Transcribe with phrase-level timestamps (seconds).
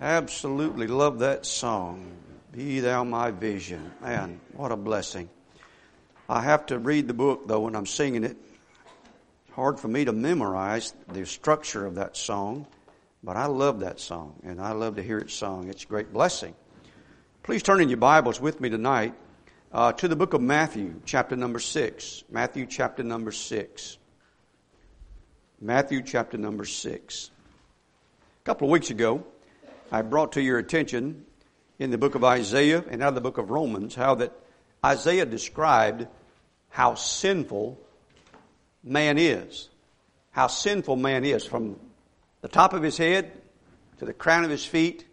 [0.00, 2.06] Absolutely love that song.
[2.52, 3.92] Be thou my vision.
[4.02, 5.30] Man, what a blessing.
[6.28, 8.36] I have to read the book though when I'm singing it.
[9.46, 12.66] It's hard for me to memorize the structure of that song,
[13.24, 15.68] but I love that song and I love to hear it sung.
[15.68, 16.54] It's a great blessing.
[17.42, 19.14] Please turn in your Bibles with me tonight
[19.72, 22.22] uh, to the book of Matthew, chapter number six.
[22.30, 23.96] Matthew, chapter number six.
[25.58, 27.30] Matthew, chapter number six.
[28.42, 29.24] A couple of weeks ago,
[29.90, 31.24] I brought to your attention
[31.78, 34.32] in the book of Isaiah and out of the book of Romans how that
[34.84, 36.06] Isaiah described
[36.68, 37.80] how sinful
[38.82, 39.68] man is.
[40.32, 41.78] How sinful man is from
[42.40, 43.32] the top of his head
[43.98, 45.06] to the crown of his feet.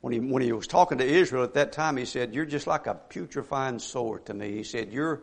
[0.00, 2.66] When he, when he was talking to Israel at that time, he said, You're just
[2.66, 4.52] like a putrefying sore to me.
[4.52, 5.22] He said, You're,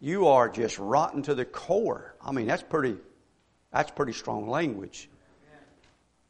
[0.00, 2.14] you are just rotten to the core.
[2.24, 2.96] I mean, that's pretty,
[3.72, 5.10] that's pretty strong language.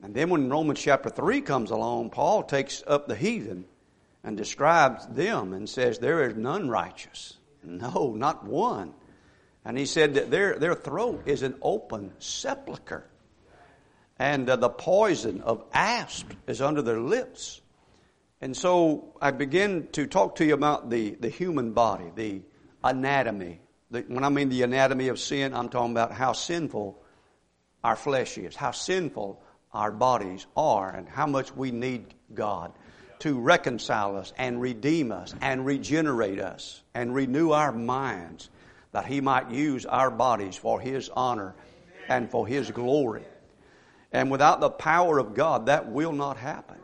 [0.03, 3.65] And then when Romans chapter 3 comes along, Paul takes up the heathen
[4.25, 7.39] and describes them and says, There is none righteous.
[7.63, 8.95] No, not one.
[9.65, 13.07] And he said that their, their throat is an open sepulchre.
[14.19, 17.61] And uh, the poison of asp is under their lips.
[18.41, 22.43] And so I begin to talk to you about the, the human body, the
[22.83, 23.61] anatomy.
[23.93, 27.01] The, when I mean the anatomy of sin, I'm talking about how sinful
[27.85, 29.41] our flesh is, how sinful
[29.73, 32.73] our bodies are and how much we need God
[33.21, 38.51] to reconcile us and redeem us and regenerate us and renew our minds
[38.93, 41.55] that He might use our bodies for His honor
[42.09, 43.25] and for His glory.
[44.13, 46.77] And without the power of God, that will not happen.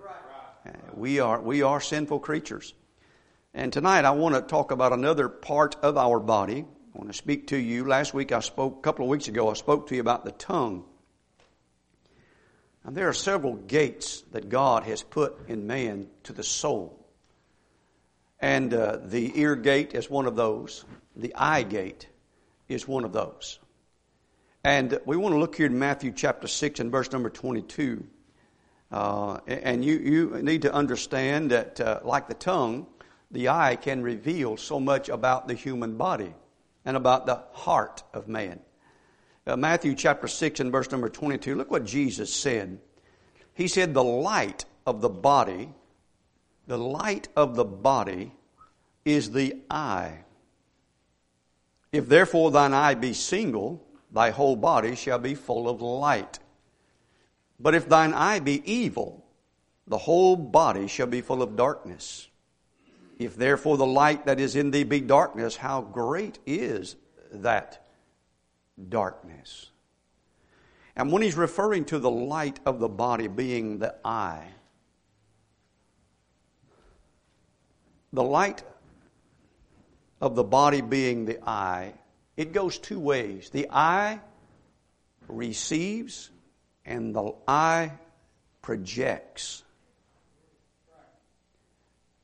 [0.94, 2.75] We are, we are sinful creatures.
[3.55, 6.64] And tonight I want to talk about another part of our body.
[6.94, 7.84] I want to speak to you.
[7.86, 10.33] Last week I spoke, a couple of weeks ago, I spoke to you about the
[10.33, 10.84] tongue.
[12.84, 17.06] And there are several gates that God has put in man to the soul.
[18.40, 20.84] And uh, the ear gate is one of those.
[21.16, 22.08] The eye gate
[22.69, 23.58] is one of those.
[24.64, 28.06] And we want to look here in Matthew chapter 6 and verse number 22.
[28.91, 32.86] Uh, and you, you need to understand that, uh, like the tongue,
[33.30, 36.32] the eye can reveal so much about the human body
[36.84, 38.60] and about the heart of man
[39.48, 42.78] uh, Matthew chapter 6 and verse number 22, look what Jesus said.
[43.54, 45.70] He said, The light of the body,
[46.66, 48.32] the light of the body
[49.04, 50.25] is the eye.
[51.91, 53.82] If therefore thine eye be single,
[54.12, 56.38] thy whole body shall be full of light.
[57.59, 59.25] But if thine eye be evil,
[59.86, 62.28] the whole body shall be full of darkness.
[63.19, 66.97] If therefore the light that is in thee be darkness, how great is
[67.32, 67.88] that
[68.89, 69.71] darkness.
[70.97, 74.49] And when he's referring to the light of the body being the eye,
[78.12, 78.65] the light
[80.21, 81.94] of the body being the eye,
[82.37, 83.50] it goes two ways.
[83.50, 84.21] The eye
[85.28, 86.31] receives
[86.84, 87.93] and the eye
[88.62, 89.62] projects.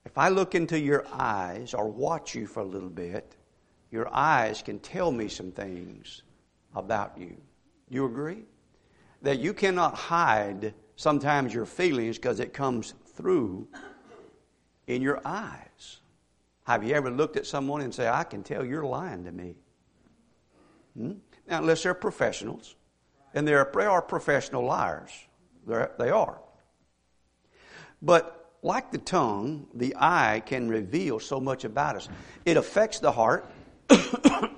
[0.05, 3.37] If I look into your eyes or watch you for a little bit,
[3.91, 6.23] your eyes can tell me some things
[6.75, 7.37] about you.
[7.89, 8.45] You agree?
[9.23, 13.69] That you cannot hide sometimes your feelings because it comes through
[14.87, 16.01] in your eyes.
[16.65, 19.55] Have you ever looked at someone and say, I can tell you're lying to me?
[20.97, 21.13] Hmm?
[21.47, 22.75] Now, unless they're professionals,
[23.35, 25.11] and they are, they are professional liars.
[25.67, 26.41] They're, they are.
[28.01, 32.09] But like the tongue, the eye can reveal so much about us.
[32.47, 33.51] It affects the heart.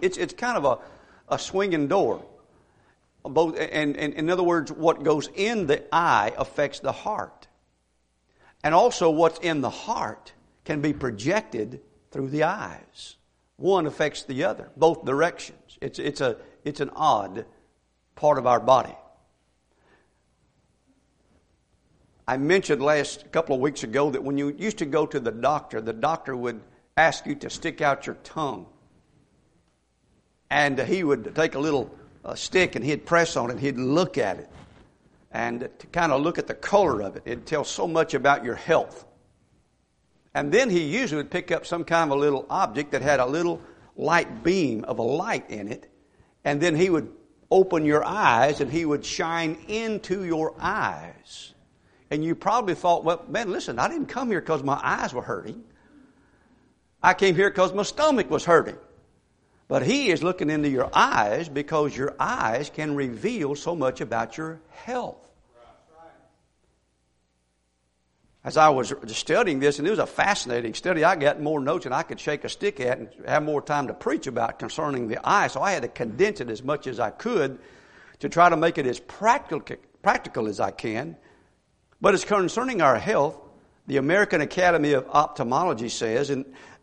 [0.00, 0.78] it's, it's kind of a,
[1.28, 2.24] a swinging door.
[3.22, 7.48] Both, and, and in other words, what goes in the eye affects the heart.
[8.62, 10.32] And also, what's in the heart
[10.64, 13.16] can be projected through the eyes.
[13.56, 15.78] One affects the other, both directions.
[15.80, 17.46] It's, it's, a, it's an odd
[18.14, 18.94] part of our body.
[22.28, 25.30] I mentioned last couple of weeks ago that when you used to go to the
[25.30, 26.60] doctor, the doctor would
[26.96, 28.66] ask you to stick out your tongue
[30.50, 31.94] and he would take a little
[32.24, 34.50] uh, stick and he'd press on it, and he'd look at it,
[35.32, 37.22] and to kind of look at the color of it.
[37.24, 39.04] It'd tell so much about your health.
[40.34, 43.20] And then he usually would pick up some kind of a little object that had
[43.20, 43.60] a little
[43.96, 45.90] light beam of a light in it,
[46.44, 47.10] and then he would
[47.50, 51.54] open your eyes and he would shine into your eyes.
[52.10, 55.22] And you probably thought, well, man, listen, I didn't come here because my eyes were
[55.22, 55.64] hurting.
[57.02, 58.76] I came here because my stomach was hurting.
[59.68, 64.36] But He is looking into your eyes because your eyes can reveal so much about
[64.36, 65.26] your health.
[68.46, 71.82] as I was studying this, and it was a fascinating study, I got more notes
[71.82, 75.08] than I could shake a stick at and have more time to preach about concerning
[75.08, 75.48] the eye.
[75.48, 77.58] So I had to condense it as much as I could
[78.20, 81.16] to try to make it as practical, practical as I can.
[82.00, 83.36] But as concerning our health,
[83.86, 86.34] the American Academy of Ophthalmology says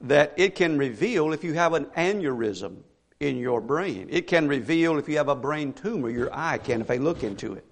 [0.02, 2.78] that it can reveal if you have an aneurysm
[3.20, 4.08] in your brain.
[4.10, 7.24] It can reveal if you have a brain tumor, your eye can if they look
[7.24, 7.66] into it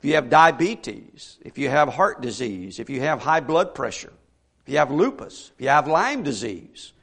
[0.00, 4.14] if you have diabetes, if you have heart disease, if you have high blood pressure,
[4.62, 6.94] if you have lupus, if you have Lyme disease,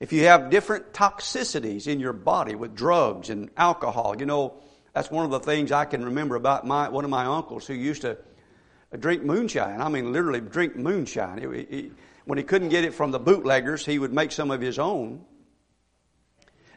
[0.00, 4.54] if you have different toxicities in your body with drugs and alcohol, you know,
[4.92, 7.74] that's one of the things I can remember about my, one of my uncles who
[7.74, 8.18] used to
[8.98, 9.80] drink moonshine.
[9.80, 11.38] I mean, literally drink moonshine.
[11.38, 11.92] It, it,
[12.24, 15.24] when he couldn't get it from the bootleggers, he would make some of his own.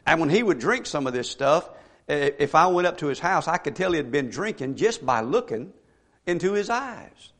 [0.06, 1.68] And when he would drink some of this stuff,
[2.08, 5.04] if I went up to his house, I could tell he had been drinking just
[5.04, 5.72] by looking
[6.26, 7.32] into his eyes.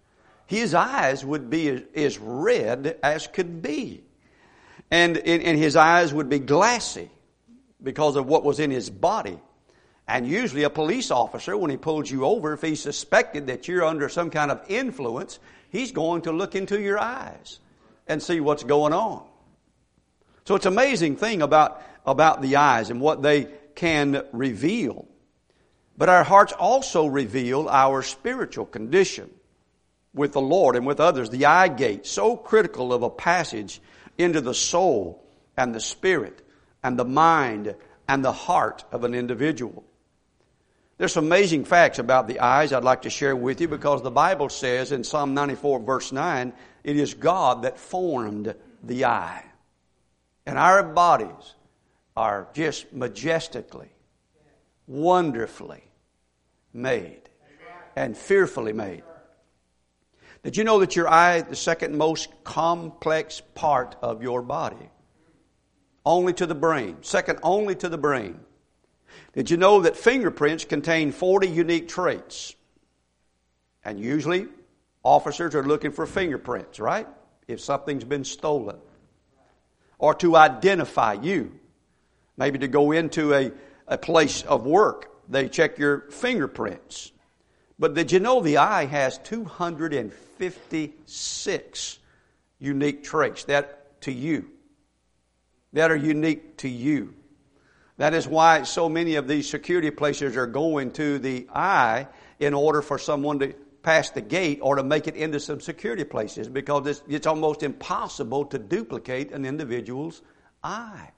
[0.46, 4.02] His eyes would be as red as could be.
[4.90, 7.11] And, and his eyes would be glassy
[7.82, 9.40] because of what was in his body.
[10.08, 13.85] And usually a police officer, when he pulls you over, if he's suspected that you're
[13.85, 17.58] under some kind of influence, he's going to look into your eyes
[18.06, 19.26] and see what's going on.
[20.44, 25.08] So it's an amazing thing about, about the eyes and what they can reveal.
[25.99, 29.31] But our hearts also reveal our spiritual condition
[30.14, 31.31] with the Lord and with others.
[31.31, 33.81] The eye gate, so critical of a passage
[34.19, 35.25] into the soul
[35.56, 36.47] and the spirit
[36.85, 37.75] and the mind
[38.06, 39.85] and the heart of an individual.
[40.98, 44.10] There's some amazing facts about the eyes I'd like to share with you because the
[44.10, 46.52] Bible says in Psalm 94 verse 9,
[46.84, 49.44] it is God that formed the eye.
[50.46, 51.54] And our bodies
[52.16, 53.90] are just majestically,
[54.87, 55.82] wonderfully
[56.72, 57.22] made
[57.94, 59.02] and fearfully made.
[60.44, 64.90] Did you know that your eye the second most complex part of your body?
[66.06, 66.98] Only to the brain.
[67.02, 68.40] Second only to the brain.
[69.36, 72.56] Did you know that fingerprints contain 40 unique traits?
[73.84, 74.48] And usually,
[75.04, 77.06] officers are looking for fingerprints, right?
[77.46, 78.78] If something's been stolen.
[79.98, 81.52] Or to identify you
[82.36, 83.50] maybe to go into a,
[83.86, 85.10] a place of work.
[85.28, 87.12] They check your fingerprints.
[87.78, 91.98] But did you know the eye has 256
[92.58, 94.50] unique traits that to you,
[95.72, 97.14] that are unique to you.
[97.98, 102.08] That is why so many of these security places are going to the eye
[102.38, 106.04] in order for someone to pass the gate or to make it into some security
[106.04, 110.20] places because it's, it's almost impossible to duplicate an individual's
[110.62, 111.10] eye.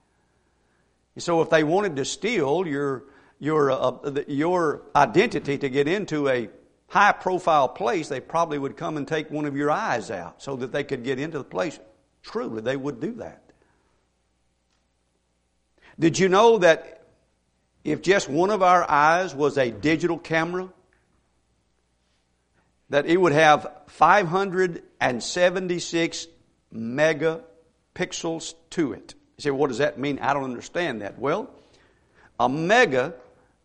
[1.17, 3.05] So if they wanted to steal your,
[3.41, 6.49] your, uh, your identity to get into a
[6.87, 10.55] high profile place, they probably would come and take one of your eyes out so
[10.57, 11.81] that they could get into the place.
[12.23, 13.48] Truly, they would do that.
[15.99, 17.07] Did you know that
[17.83, 20.69] if just one of our eyes was a digital camera,
[22.91, 26.27] that it would have 576
[26.75, 29.15] megapixels to it?
[29.37, 30.21] You say, what does that mean?
[30.21, 31.19] I don't understand that.
[31.19, 31.51] Well,
[32.39, 33.15] a mega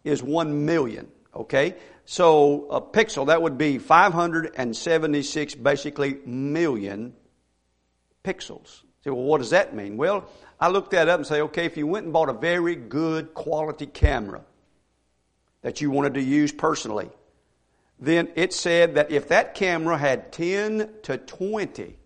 [0.04, 1.76] is one million, okay?
[2.06, 7.14] So a pixel, that would be 576 basically million
[8.24, 8.82] pixels.
[8.82, 9.98] You say, well, what does that mean?
[9.98, 10.30] Well,
[10.64, 13.34] I looked that up and say, okay, if you went and bought a very good
[13.34, 14.46] quality camera
[15.62, 17.10] that you wanted to use personally,
[18.00, 21.98] then it said that if that camera had 10 to 20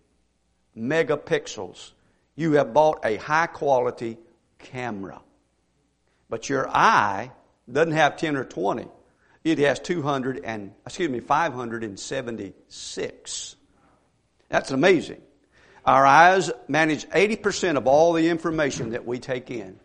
[0.75, 1.91] megapixels,
[2.35, 4.17] you have bought a high quality
[4.57, 5.21] camera.
[6.27, 7.31] But your eye
[7.71, 8.87] doesn't have 10 or 20.
[9.43, 13.55] It has 200 and, excuse me, 576.
[14.49, 15.21] That's amazing.
[15.87, 19.79] Our eyes manage 80% of all the information that we take in.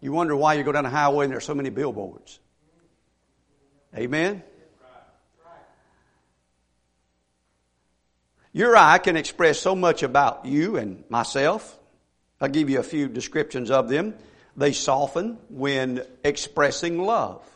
[0.00, 2.40] You wonder why you go down a highway and there's so many billboards.
[3.96, 4.42] Amen?
[8.52, 11.78] Your eye can express so much about you and myself.
[12.40, 14.14] I'll give you a few descriptions of them.
[14.56, 17.48] They soften when expressing love.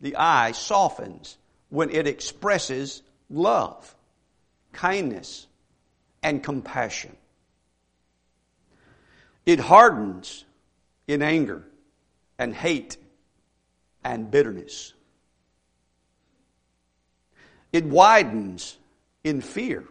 [0.00, 1.36] The eye softens
[1.68, 3.92] when it expresses love,
[4.72, 5.48] kindness,
[6.24, 7.14] and compassion.
[9.46, 10.44] It hardens
[11.06, 11.62] in anger
[12.38, 12.96] and hate
[14.02, 14.94] and bitterness.
[17.72, 18.78] It widens
[19.22, 19.84] in fear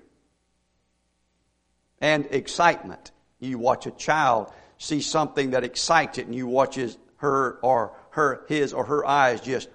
[2.01, 3.11] and excitement.
[3.39, 7.95] You watch a child see something that excites it and you watch his, her or
[8.11, 9.69] her, his or her eyes just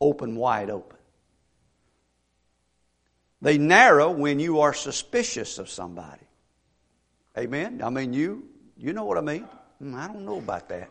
[0.00, 0.93] open wide open.
[3.42, 6.26] They narrow when you are suspicious of somebody.
[7.36, 7.82] Amen?
[7.82, 8.44] I mean, you,
[8.76, 9.46] you know what I mean?
[9.78, 10.90] Hmm, I don't know about that.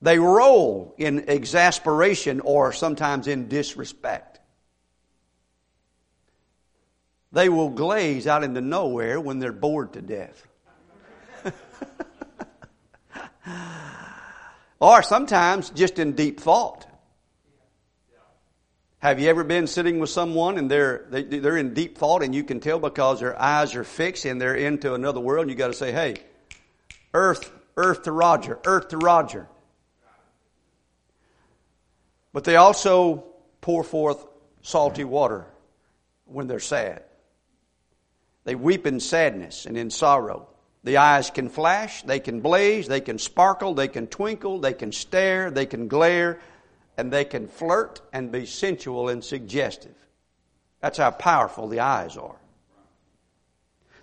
[0.00, 4.40] They roll in exasperation or sometimes in disrespect.
[7.32, 10.46] They will glaze out into nowhere when they're bored to death.
[14.80, 16.87] or sometimes just in deep thought.
[19.00, 21.98] Have you ever been sitting with someone and they're, they, are they are in deep
[21.98, 25.42] thought and you can tell because their eyes are fixed and they're into another world
[25.42, 26.16] and you got to say, hey,
[27.14, 29.46] earth, earth to Roger, earth to Roger.
[32.32, 33.24] But they also
[33.60, 34.26] pour forth
[34.62, 35.46] salty water
[36.24, 37.04] when they're sad.
[38.42, 40.48] They weep in sadness and in sorrow.
[40.82, 44.90] The eyes can flash, they can blaze, they can sparkle, they can twinkle, they can
[44.90, 46.40] stare, they can glare,
[46.98, 49.94] and they can flirt and be sensual and suggestive.
[50.80, 52.36] That's how powerful the eyes are.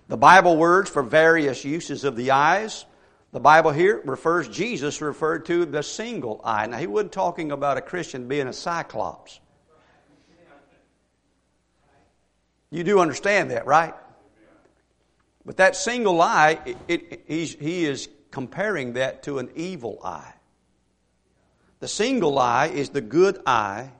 [0.08, 2.86] The Bible words for various uses of the eyes,
[3.32, 6.66] the Bible here refers, Jesus referred to the single eye.
[6.66, 9.40] Now, he wasn't talking about a Christian being a cyclops.
[12.70, 13.94] You do understand that, right?
[15.44, 20.32] But that single eye, it, it, he is comparing that to an evil eye.
[21.80, 23.90] The single eye is the good eye,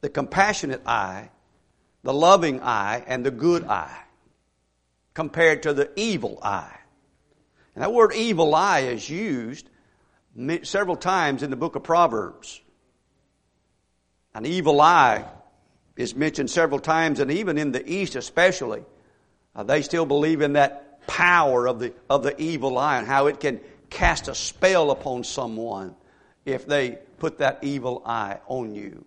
[0.00, 1.30] the compassionate eye,
[2.02, 4.02] the loving eye, and the good eye,
[5.14, 6.76] compared to the evil eye.
[7.74, 9.68] And that word evil eye is used
[10.62, 12.60] several times in the book of Proverbs.
[14.34, 15.24] An evil eye
[15.96, 18.82] is mentioned several times, and even in the East especially,
[19.54, 23.26] uh, they still believe in that power of the, of the evil eye and how
[23.26, 25.94] it can cast a spell upon someone
[26.44, 29.04] if they put that evil eye on you.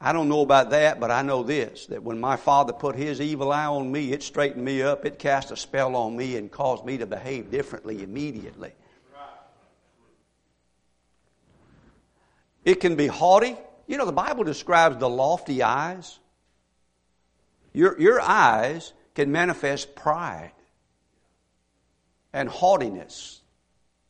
[0.00, 3.20] I don't know about that, but I know this that when my father put his
[3.20, 6.50] evil eye on me, it straightened me up, it cast a spell on me, and
[6.50, 8.72] caused me to behave differently immediately.
[12.64, 13.56] It can be haughty.
[13.86, 16.18] You know, the Bible describes the lofty eyes.
[17.72, 20.52] Your, your eyes can manifest pride
[22.32, 23.40] and haughtiness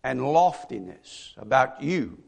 [0.02, 2.18] and loftiness about you.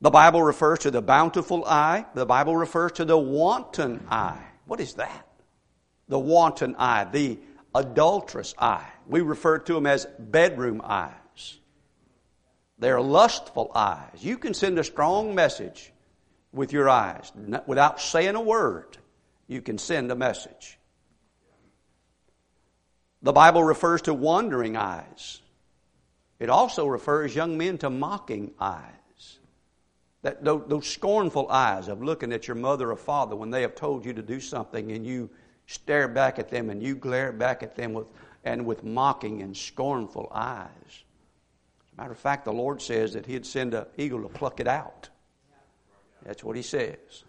[0.00, 2.06] The Bible refers to the bountiful eye.
[2.14, 4.44] The Bible refers to the wanton eye.
[4.66, 5.26] What is that?
[6.08, 7.38] The wanton eye, the
[7.74, 8.88] adulterous eye.
[9.06, 11.58] We refer to them as bedroom eyes.
[12.78, 14.22] They're lustful eyes.
[14.22, 15.92] You can send a strong message
[16.52, 17.32] with your eyes
[17.66, 18.96] without saying a word.
[19.48, 20.78] You can send a message.
[23.22, 25.40] The Bible refers to wandering eyes.
[26.38, 28.97] It also refers young men to mocking eyes.
[30.28, 34.04] That, those, scornful eyes of looking at your mother or father when they have told
[34.04, 35.30] you to do something and you
[35.66, 38.08] stare back at them and you glare back at them with,
[38.44, 40.68] and with mocking and scornful eyes.
[40.86, 44.60] As a matter of fact, the Lord says that He'd send an eagle to pluck
[44.60, 45.08] it out.
[46.26, 47.24] That's what He says.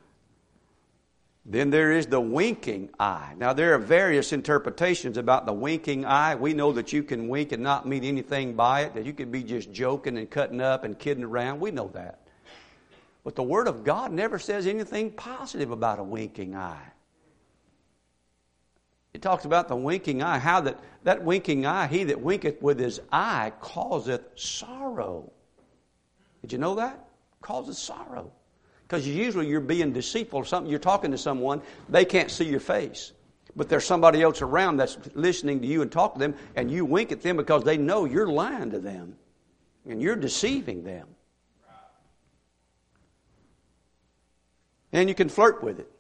[1.46, 3.34] Then there is the winking eye.
[3.38, 6.36] Now, there are various interpretations about the winking eye.
[6.36, 9.32] We know that you can wink and not mean anything by it, that you can
[9.32, 11.62] be just joking and cutting up and kidding around.
[11.62, 12.20] We know that.
[13.30, 16.82] But the Word of God never says anything positive about a winking eye.
[19.14, 22.80] It talks about the winking eye, how that, that winking eye, he that winketh with
[22.80, 25.32] his eye causeth sorrow.
[26.42, 27.08] Did you know that?
[27.40, 28.32] Causes sorrow.
[28.88, 32.60] Because usually you're being deceitful or something, you're talking to someone, they can't see your
[32.60, 33.12] face.
[33.56, 36.84] But there's somebody else around that's listening to you and talk to them, and you
[36.84, 39.18] wink at them because they know you're lying to them
[39.88, 41.06] and you're deceiving them.
[44.92, 45.92] And you can flirt with it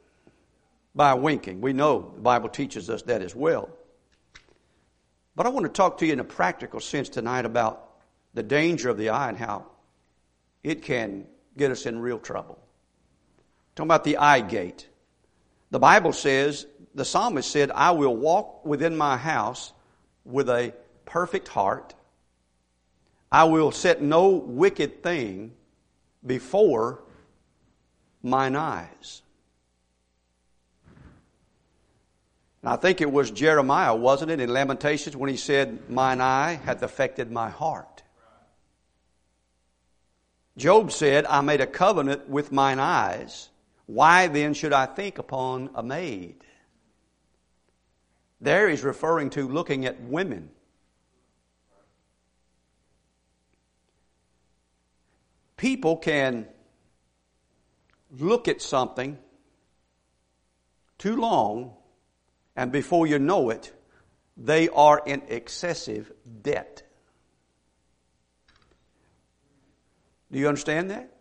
[0.95, 1.61] by winking.
[1.61, 3.69] We know the Bible teaches us that as well.
[5.35, 7.89] But I want to talk to you in a practical sense tonight about
[8.33, 9.65] the danger of the eye and how
[10.63, 12.59] it can get us in real trouble.
[13.75, 14.87] Talking about the eye gate.
[15.71, 16.65] The Bible says,
[16.95, 19.71] the psalmist said, I will walk within my house
[20.25, 20.73] with a
[21.05, 21.93] perfect heart.
[23.31, 25.53] I will set no wicked thing
[26.25, 27.03] before
[28.21, 29.21] mine eyes.
[32.61, 36.59] And I think it was Jeremiah, wasn't it, in Lamentations when he said, Mine eye
[36.65, 38.03] hath affected my heart.
[40.57, 43.49] Job said, I made a covenant with mine eyes.
[43.85, 46.43] Why then should I think upon a maid?
[48.41, 50.49] There he's referring to looking at women.
[55.55, 56.47] People can
[58.17, 59.17] look at something
[60.97, 61.73] too long,
[62.55, 63.73] and before you know it,
[64.37, 66.11] they are in excessive
[66.41, 66.83] debt.
[70.31, 71.11] Do you understand that?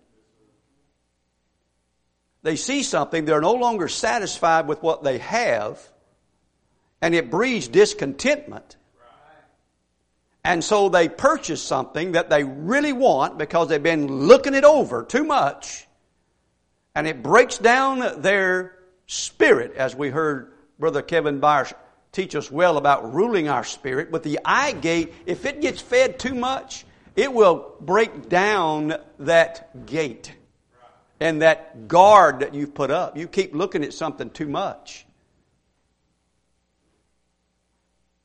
[2.42, 5.80] They see something, they're no longer satisfied with what they have,
[7.02, 8.76] and it breeds discontentment.
[10.44, 15.04] And so they purchase something that they really want because they've been looking it over
[15.04, 15.87] too much,
[16.94, 21.72] and it breaks down their spirit, as we heard Brother Kevin Byers
[22.12, 24.10] teach us well about ruling our spirit.
[24.10, 26.84] But the eye gate, if it gets fed too much,
[27.16, 30.34] it will break down that gate
[31.20, 33.16] and that guard that you've put up.
[33.16, 35.04] You keep looking at something too much.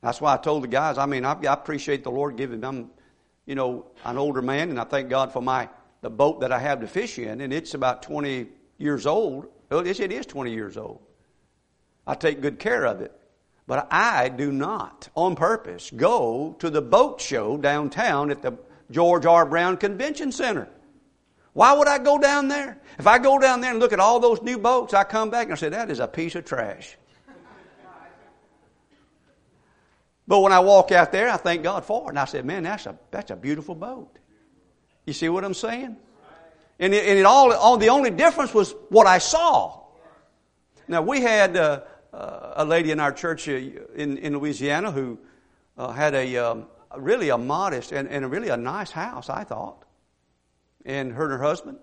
[0.00, 2.90] That's why I told the guys, I mean, I, I appreciate the Lord giving them,
[3.46, 5.68] you know, an older man, and I thank God for my
[6.04, 8.46] the boat that I have to fish in, and it's about 20
[8.76, 9.46] years old.
[9.70, 11.00] Oh, well, it is 20 years old.
[12.06, 13.10] I take good care of it.
[13.66, 18.52] But I do not, on purpose, go to the boat show downtown at the
[18.90, 19.46] George R.
[19.46, 20.68] Brown Convention Center.
[21.54, 22.76] Why would I go down there?
[22.98, 25.44] If I go down there and look at all those new boats, I come back
[25.44, 26.98] and I say, that is a piece of trash.
[30.28, 32.08] But when I walk out there, I thank God for it.
[32.10, 34.18] And I said, man, that's a, that's a beautiful boat.
[35.04, 35.96] You see what I'm saying?
[36.78, 39.80] And it, and it all, all, the only difference was what I saw.
[40.88, 41.82] Now, we had uh,
[42.12, 45.18] uh, a lady in our church uh, in, in Louisiana who
[45.78, 49.84] uh, had a um, really a modest and, and really a nice house, I thought
[50.84, 51.78] and her and her husband.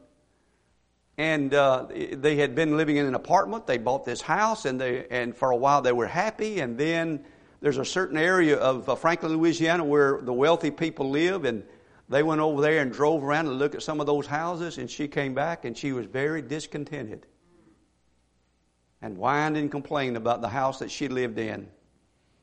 [1.18, 3.68] And uh, they had been living in an apartment.
[3.68, 6.62] They bought this house, and they and for a while they were happy.
[6.62, 7.24] And then
[7.60, 11.64] there's a certain area of uh, Franklin, Louisiana, where the wealthy people live, and
[12.12, 14.78] they went over there and drove around to look at some of those houses.
[14.78, 17.26] And she came back, and she was very discontented,
[19.02, 21.70] and whined and complained about the house that she lived in,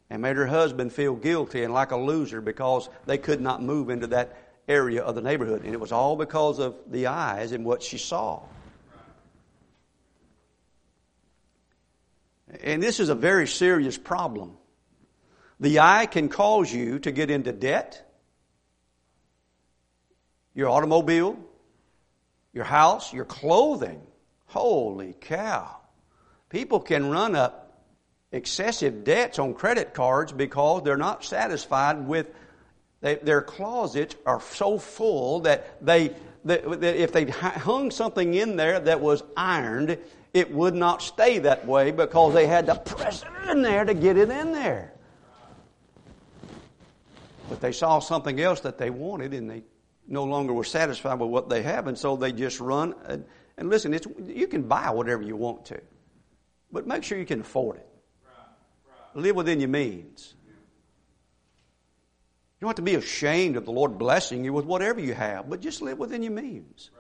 [0.09, 3.91] and made her husband feel guilty and like a loser because they could not move
[3.91, 5.63] into that area of the neighborhood.
[5.65, 8.41] And it was all because of the eyes and what she saw.
[12.63, 14.57] And this is a very serious problem.
[15.61, 18.08] The eye can cause you to get into debt,
[20.59, 21.39] your automobile,
[22.53, 24.03] your house, your clothing.
[24.47, 25.77] Holy cow.
[26.49, 27.85] People can run up
[28.33, 32.27] excessive debts on credit cards because they're not satisfied with
[33.01, 36.13] they, their closets are so full that they
[36.45, 39.97] that, if they hung something in there that was ironed,
[40.35, 43.95] it would not stay that way because they had to press it in there to
[43.95, 44.93] get it in there.
[47.49, 49.63] But they saw something else that they wanted and they
[50.09, 52.95] no longer were satisfied with what they have, and so they just run.
[53.05, 53.25] And,
[53.57, 55.81] and listen, it's, you can buy whatever you want to,
[56.73, 57.87] but make sure you can afford it.
[59.15, 60.35] Live within your means.
[60.47, 65.49] You don't have to be ashamed of the Lord blessing you with whatever you have,
[65.49, 66.91] but just live within your means.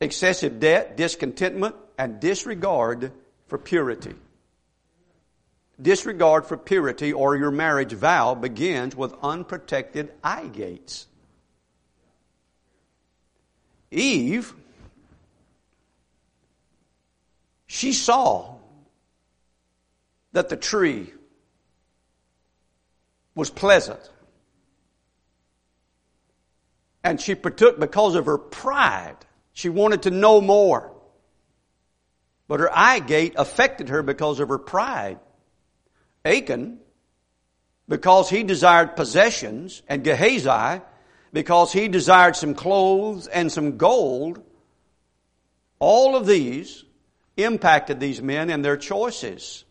[0.00, 3.12] Excessive debt, discontentment, and disregard
[3.46, 4.14] for purity.
[5.80, 11.06] Disregard for purity or your marriage vow begins with unprotected eye gates.
[13.90, 14.54] Eve,
[17.66, 18.56] she saw
[20.32, 21.12] that the tree
[23.34, 24.00] was pleasant.
[27.04, 29.16] And she partook because of her pride.
[29.52, 30.92] She wanted to know more.
[32.48, 35.20] But her eye gate affected her because of her pride.
[36.24, 36.78] Achan,
[37.88, 40.82] because he desired possessions, and Gehazi,
[41.32, 44.42] because he desired some clothes and some gold,
[45.78, 46.84] all of these
[47.36, 49.64] impacted these men and their choices.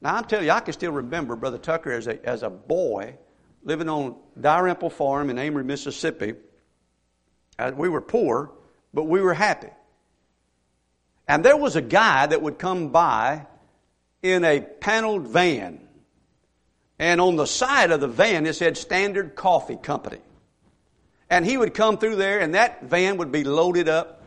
[0.00, 3.16] Now, I'm telling you, I can still remember Brother Tucker as a, as a boy
[3.62, 6.34] living on Dalrymple Farm in Amory, Mississippi.
[7.58, 8.52] Uh, we were poor,
[8.92, 9.70] but we were happy.
[11.26, 13.46] And there was a guy that would come by
[14.24, 15.78] in a paneled van.
[16.98, 20.20] And on the side of the van, it said Standard Coffee Company.
[21.28, 24.22] And he would come through there, and that van would be loaded up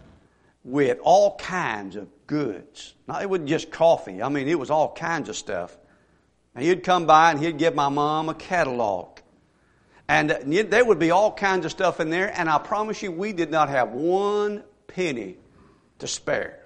[0.64, 2.94] with all kinds of goods.
[3.08, 4.22] Now, it wasn't just coffee.
[4.22, 5.76] I mean, it was all kinds of stuff.
[6.54, 9.20] And he'd come by and he'd give my mom a catalog.
[10.08, 13.12] And uh, there would be all kinds of stuff in there, and I promise you,
[13.12, 15.38] we did not have one penny
[16.00, 16.60] to spare.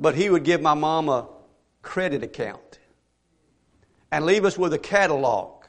[0.00, 1.28] But he would give my mom a
[1.84, 2.78] credit account
[4.10, 5.64] and leave us with a catalog.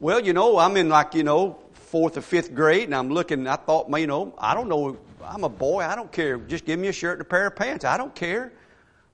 [0.00, 3.46] Well, you know, I'm in like, you know, fourth or fifth grade, and I'm looking,
[3.46, 6.36] I thought, you know, I don't know, I'm a boy, I don't care.
[6.38, 7.84] Just give me a shirt and a pair of pants.
[7.84, 8.52] I don't care.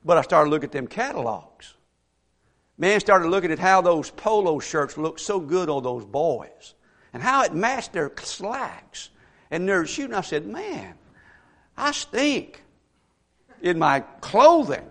[0.04, 1.74] But I started looking at them catalogs.
[2.78, 6.74] Man started looking at how those polo shirts looked so good on those boys
[7.12, 9.10] and how it matched their slacks
[9.50, 10.06] and their shoes.
[10.06, 10.94] And I said, man,
[11.76, 12.62] I stink
[13.60, 14.88] in my clothing.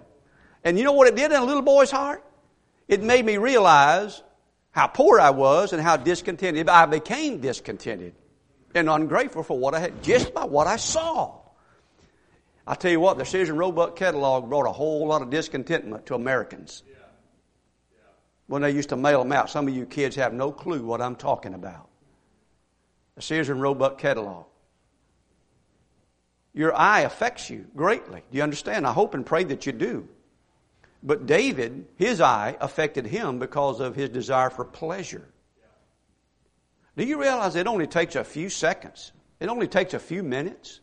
[0.64, 2.24] And you know what it did in a little boy's heart?
[2.88, 4.22] It made me realize
[4.72, 6.70] how poor I was and how discontented.
[6.70, 8.16] I became discontented
[8.76, 11.36] and ungrateful for what I had just by what I saw.
[12.68, 16.06] I tell you what, the Sears and Roebuck catalog brought a whole lot of discontentment
[16.08, 16.84] to Americans.
[18.46, 21.02] When they used to mail them out, some of you kids have no clue what
[21.02, 21.88] I'm talking about.
[23.16, 24.46] The Sears and Roebuck catalog.
[26.54, 28.24] Your eye affects you greatly.
[28.32, 28.88] Do you understand?
[28.88, 30.08] I hope and pray that you do.
[31.02, 35.30] But David, his eye affected him because of his desire for pleasure.
[36.98, 39.14] Do you realize it only takes a few seconds?
[39.40, 40.82] It only takes a few minutes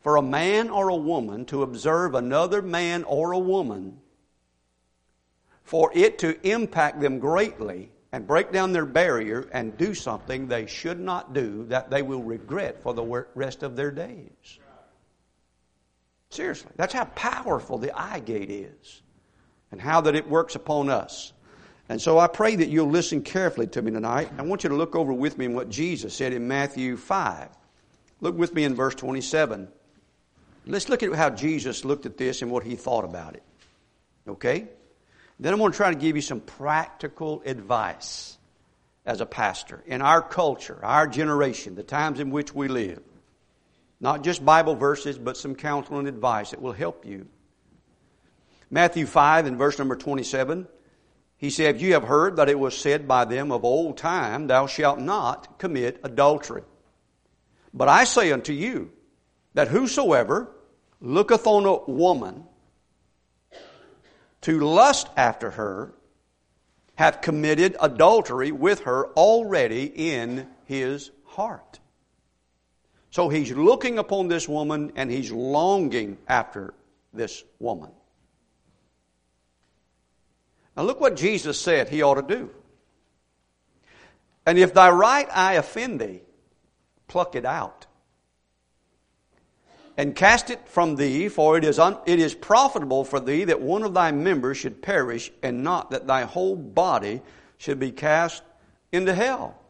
[0.00, 3.98] for a man or a woman to observe another man or a woman,
[5.62, 10.66] for it to impact them greatly and break down their barrier and do something they
[10.66, 14.58] should not do that they will regret for the rest of their days.
[16.28, 19.02] Seriously, that's how powerful the eye gate is
[19.70, 21.32] and how that it works upon us.
[21.88, 24.30] And so I pray that you'll listen carefully to me tonight.
[24.38, 27.48] I want you to look over with me in what Jesus said in Matthew 5.
[28.20, 29.68] Look with me in verse 27.
[30.66, 33.42] Let's look at how Jesus looked at this and what he thought about it.
[34.28, 34.68] Okay?
[35.40, 38.36] Then I'm going to try to give you some practical advice
[39.06, 43.00] as a pastor in our culture, our generation, the times in which we live.
[44.00, 47.26] Not just Bible verses, but some counsel and advice that will help you.
[48.70, 50.66] Matthew 5 and verse number 27,
[51.36, 54.66] he said, You have heard that it was said by them of old time, Thou
[54.66, 56.62] shalt not commit adultery.
[57.74, 58.92] But I say unto you,
[59.54, 60.52] that whosoever
[61.00, 62.44] looketh on a woman
[64.42, 65.94] to lust after her
[66.94, 71.80] hath committed adultery with her already in his heart.
[73.10, 76.74] So he's looking upon this woman and he's longing after
[77.12, 77.90] this woman.
[80.80, 82.48] Now look what Jesus said he ought to do.
[84.46, 86.22] And if thy right eye offend thee,
[87.06, 87.86] pluck it out
[89.98, 93.60] and cast it from thee, for it is, un- it is profitable for thee that
[93.60, 97.20] one of thy members should perish, and not that thy whole body
[97.58, 98.42] should be cast
[98.90, 99.60] into hell.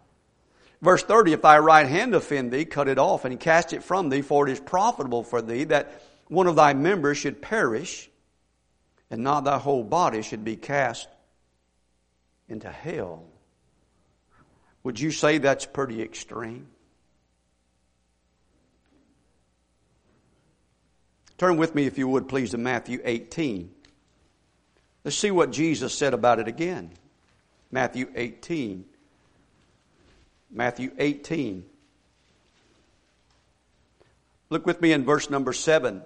[0.81, 4.11] Verse 30, if thy right hand offend thee, cut it off and cast it from
[4.11, 8.10] thee, for it is profitable for thee that one of thy members should perish,
[9.11, 11.09] and not thy whole body should be cast
[12.49, 13.25] into hell.
[14.83, 16.69] Would you say that's pretty extreme?
[21.37, 23.71] Turn with me, if you would, please, to Matthew 18.
[25.05, 26.91] Let's see what Jesus said about it again.
[27.71, 28.85] Matthew 18.
[30.51, 31.65] Matthew 18.
[34.51, 36.03] Look with me in verse number 7.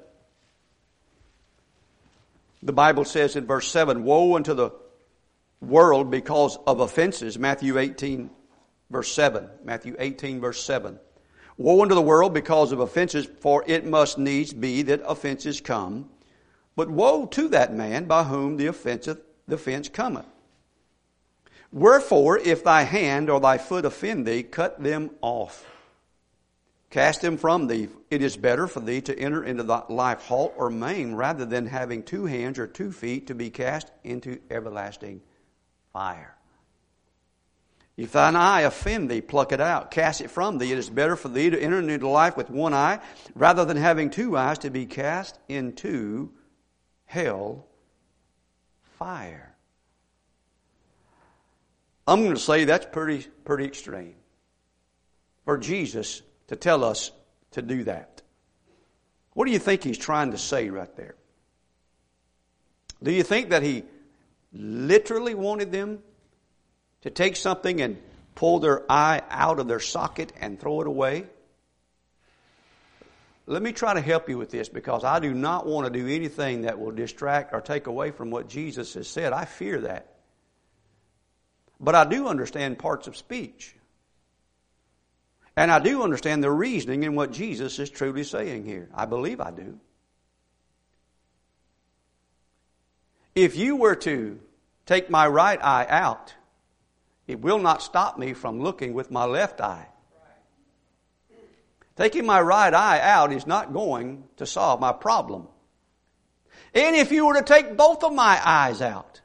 [2.65, 4.71] The Bible says in verse 7 Woe unto the
[5.61, 7.39] world because of offenses.
[7.39, 8.31] Matthew 18,
[8.91, 9.49] verse 7.
[9.63, 10.99] Matthew 18, verse 7.
[11.59, 16.09] Woe unto the world because of offenses, for it must needs be that offenses come.
[16.75, 20.27] But woe to that man by whom the offense, the offense cometh.
[21.71, 25.71] Wherefore, if thy hand or thy foot offend thee, cut them off.
[26.95, 27.89] Cast them from thee.
[28.09, 31.67] It is better for thee to enter into the life halt or maim rather than
[31.67, 35.21] having two hands or two feet to be cast into everlasting
[35.93, 36.37] fire.
[37.97, 40.71] If thine eye offend thee, pluck it out, cast it from thee.
[40.71, 43.01] It is better for thee to enter into life with one eye
[43.35, 46.31] rather than having two eyes to be cast into
[47.07, 47.67] hell
[49.01, 49.57] fire.
[52.07, 54.15] I'm going to say that's pretty, pretty extreme
[55.45, 56.23] for Jesus
[56.55, 57.11] to tell us
[57.51, 58.23] to do that.
[59.33, 61.17] What do you think he's trying to say right there?
[63.03, 63.83] Do you think that he
[64.53, 65.99] literally wanted them
[67.03, 68.01] to take something and
[68.37, 71.27] pull their eye out of their socket and throw it away?
[73.47, 76.07] Let me try to help you with this because I do not want to do
[76.09, 79.33] anything that will distract or take away from what Jesus has said.
[79.33, 80.15] I fear that.
[81.81, 83.75] But I do understand parts of speech.
[85.57, 88.89] And I do understand the reasoning in what Jesus is truly saying here.
[88.95, 89.79] I believe I do.
[93.35, 94.41] If you were to
[94.87, 96.35] take my right eye out
[97.27, 99.89] it will not stop me from looking with my left eye.
[101.97, 105.47] Taking my right eye out is not going to solve my problem.
[106.75, 109.21] And if you were to take both of my eyes out,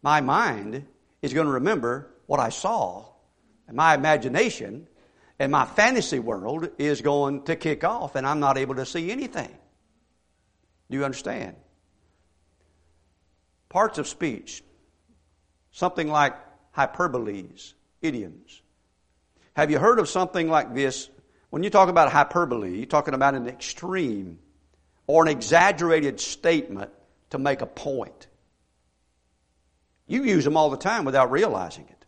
[0.00, 0.86] my mind
[1.22, 3.04] is going to remember what I saw.
[3.66, 4.86] And my imagination
[5.40, 9.10] and my fantasy world is going to kick off, and I'm not able to see
[9.10, 9.50] anything.
[10.90, 11.56] Do you understand?
[13.70, 14.62] Parts of speech,
[15.70, 16.34] something like
[16.76, 17.72] hyperboles,
[18.02, 18.60] idioms.
[19.54, 21.08] Have you heard of something like this?
[21.48, 24.40] When you talk about hyperbole, you're talking about an extreme
[25.06, 26.90] or an exaggerated statement
[27.30, 28.26] to make a point.
[30.06, 31.99] You use them all the time without realizing it.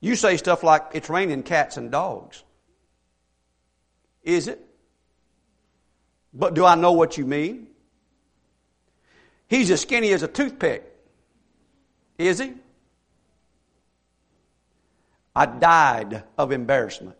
[0.00, 2.44] You say stuff like, it's raining cats and dogs.
[4.22, 4.64] Is it?
[6.32, 7.68] But do I know what you mean?
[9.48, 10.84] He's as skinny as a toothpick.
[12.18, 12.52] Is he?
[15.34, 17.16] I died of embarrassment.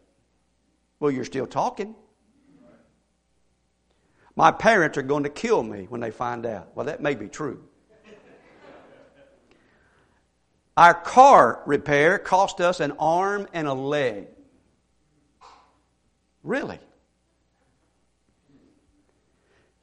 [1.00, 1.94] Well, you're still talking.
[4.36, 6.76] My parents are going to kill me when they find out.
[6.76, 7.67] Well, that may be true.
[10.78, 14.28] Our car repair cost us an arm and a leg.
[16.44, 16.78] Really?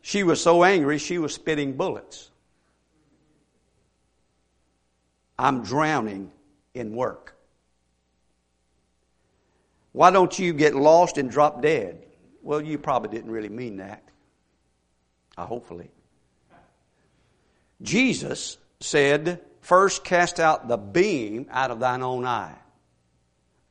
[0.02, 2.32] She was so angry, she was spitting bullets.
[5.38, 6.32] I'm drowning
[6.74, 7.36] in work.
[9.92, 12.06] Why don't you get lost and drop dead?
[12.42, 14.02] Well, you probably didn't really mean that.
[15.38, 15.92] Uh, hopefully.
[17.82, 22.54] Jesus said, First cast out the beam out of thine own eye.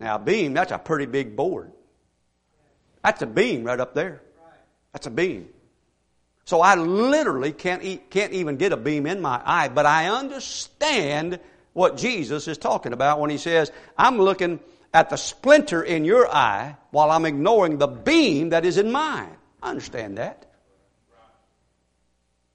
[0.00, 1.70] Now, beam, that's a pretty big board.
[3.04, 4.20] That's a beam right up there.
[4.92, 5.50] That's a beam.
[6.46, 10.08] So I literally can't, eat, can't even get a beam in my eye, but I
[10.08, 11.38] understand
[11.74, 14.58] what Jesus is talking about when he says, I'm looking
[14.92, 19.36] at the splinter in your eye while I'm ignoring the beam that is in mine.
[19.62, 20.53] I understand that.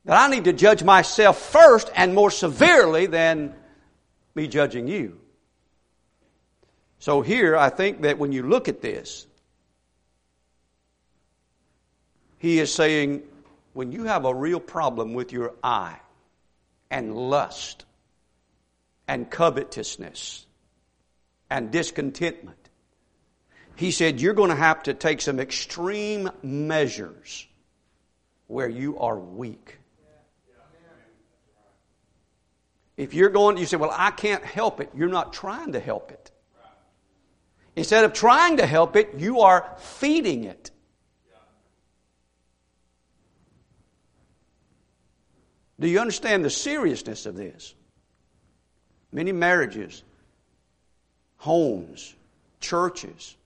[0.06, 3.54] That I need to judge myself first and more severely than
[4.36, 5.20] me judging you.
[7.00, 9.28] So here, I think that when you look at this,
[12.38, 13.24] he is saying,
[13.74, 16.00] when you have a real problem with your eye
[16.90, 17.86] and lust
[19.08, 20.46] and covetousness
[21.50, 22.58] and discontentment,
[23.76, 27.48] he said, you're going to have to take some extreme measures
[28.48, 29.79] where you are weak.
[33.00, 34.90] If you're going, you say, well, I can't help it.
[34.94, 36.32] You're not trying to help it.
[37.78, 40.70] Instead of trying to help it, you are feeding it.
[45.80, 47.74] Do you understand the seriousness of this?
[49.14, 50.04] Many marriages,
[51.38, 52.14] homes,
[52.60, 53.38] churches,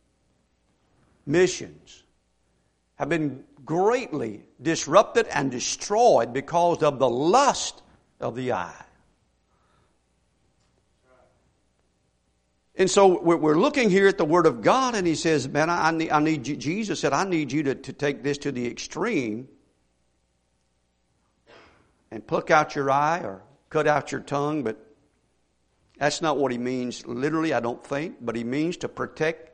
[1.27, 2.01] missions
[2.95, 7.83] have been greatly disrupted and destroyed because of the lust
[8.19, 8.82] of the eye.
[12.75, 15.91] And so we're looking here at the Word of God, and he says, Man, I
[15.91, 18.65] need, I need you, Jesus said, I need you to, to take this to the
[18.65, 19.47] extreme
[22.09, 24.77] and pluck out your eye or cut out your tongue, but
[25.97, 29.51] that's not what he means literally, I don't think, but he means to protect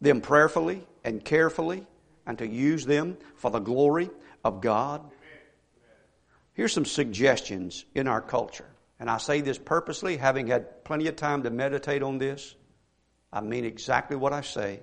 [0.00, 1.86] them prayerfully and carefully
[2.26, 4.10] and to use them for the glory
[4.44, 5.02] of God.
[6.52, 8.68] Here's some suggestions in our culture.
[9.00, 12.54] And I say this purposely, having had plenty of time to meditate on this.
[13.32, 14.80] I mean exactly what I say.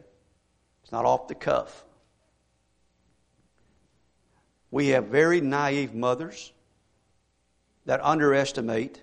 [0.84, 1.84] It's not off the cuff.
[4.72, 6.52] We have very naive mothers
[7.86, 9.02] that underestimate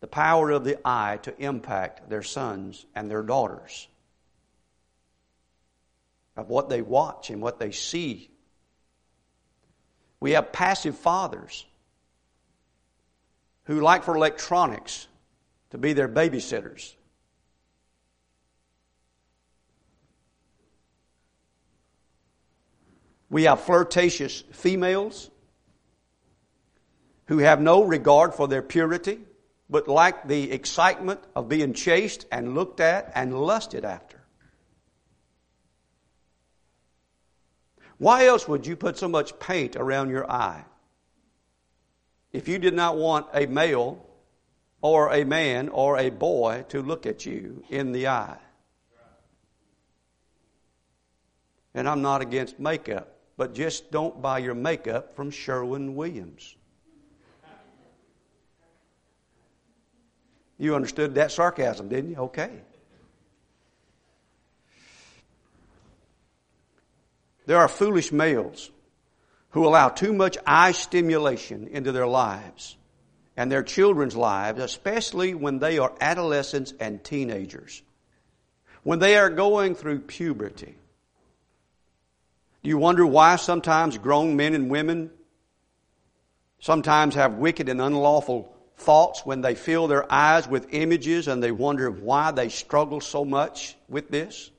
[0.00, 3.88] the power of the eye to impact their sons and their daughters,
[6.36, 8.30] of what they watch and what they see.
[10.20, 11.64] We have passive fathers
[13.64, 15.06] who like for electronics
[15.70, 16.94] to be their babysitters.
[23.30, 25.30] We have flirtatious females
[27.26, 29.18] who have no regard for their purity,
[29.68, 34.20] but like the excitement of being chased and looked at and lusted after.
[37.98, 40.64] Why else would you put so much paint around your eye?
[42.34, 44.04] If you did not want a male
[44.82, 48.36] or a man or a boy to look at you in the eye.
[51.74, 56.56] And I'm not against makeup, but just don't buy your makeup from Sherwin Williams.
[60.58, 62.16] You understood that sarcasm, didn't you?
[62.16, 62.50] Okay.
[67.46, 68.70] There are foolish males
[69.54, 72.76] who allow too much eye stimulation into their lives
[73.36, 77.80] and their children's lives, especially when they are adolescents and teenagers.
[78.82, 80.74] When they are going through puberty.
[82.64, 85.12] Do you wonder why sometimes grown men and women
[86.58, 91.52] sometimes have wicked and unlawful thoughts when they fill their eyes with images and they
[91.52, 94.50] wonder why they struggle so much with this?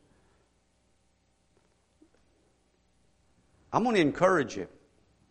[3.74, 4.70] I'm going to encourage you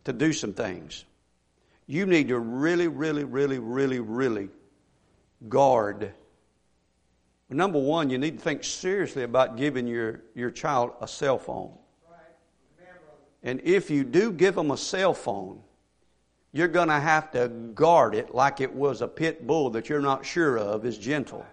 [0.05, 1.03] to do some things.
[1.87, 4.49] You need to really, really, really, really, really
[5.49, 6.13] guard.
[7.49, 11.71] Number one, you need to think seriously about giving your, your child a cell phone.
[13.43, 15.61] And if you do give them a cell phone,
[16.51, 20.01] you're going to have to guard it like it was a pit bull that you're
[20.01, 21.45] not sure of is gentle.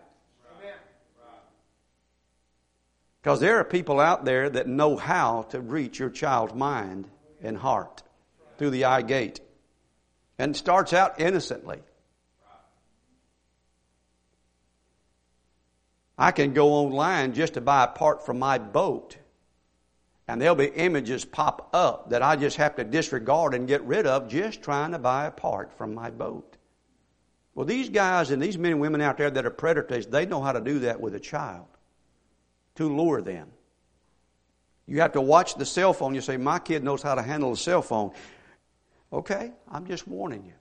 [3.20, 7.06] Because there are people out there that know how to reach your child's mind
[7.42, 8.02] and heart
[8.62, 9.40] through the eye gate.
[10.38, 11.80] And starts out innocently.
[16.16, 19.16] I can go online just to buy a part from my boat.
[20.28, 24.06] And there'll be images pop up that I just have to disregard and get rid
[24.06, 26.56] of just trying to buy a part from my boat.
[27.56, 30.40] Well, these guys and these men and women out there that are predators, they know
[30.40, 31.66] how to do that with a child
[32.76, 33.48] to lure them.
[34.86, 36.14] You have to watch the cell phone.
[36.14, 38.12] You say, My kid knows how to handle a cell phone.
[39.12, 40.54] Okay, I'm just warning you.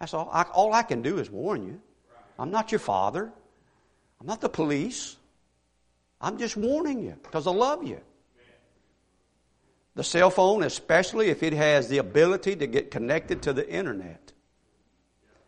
[0.00, 0.28] That's all.
[0.32, 1.80] I, all I can do is warn you.
[2.38, 3.32] I'm not your father.
[4.20, 5.16] I'm not the police.
[6.20, 8.00] I'm just warning you because I love you.
[9.94, 14.32] The cell phone, especially if it has the ability to get connected to the internet.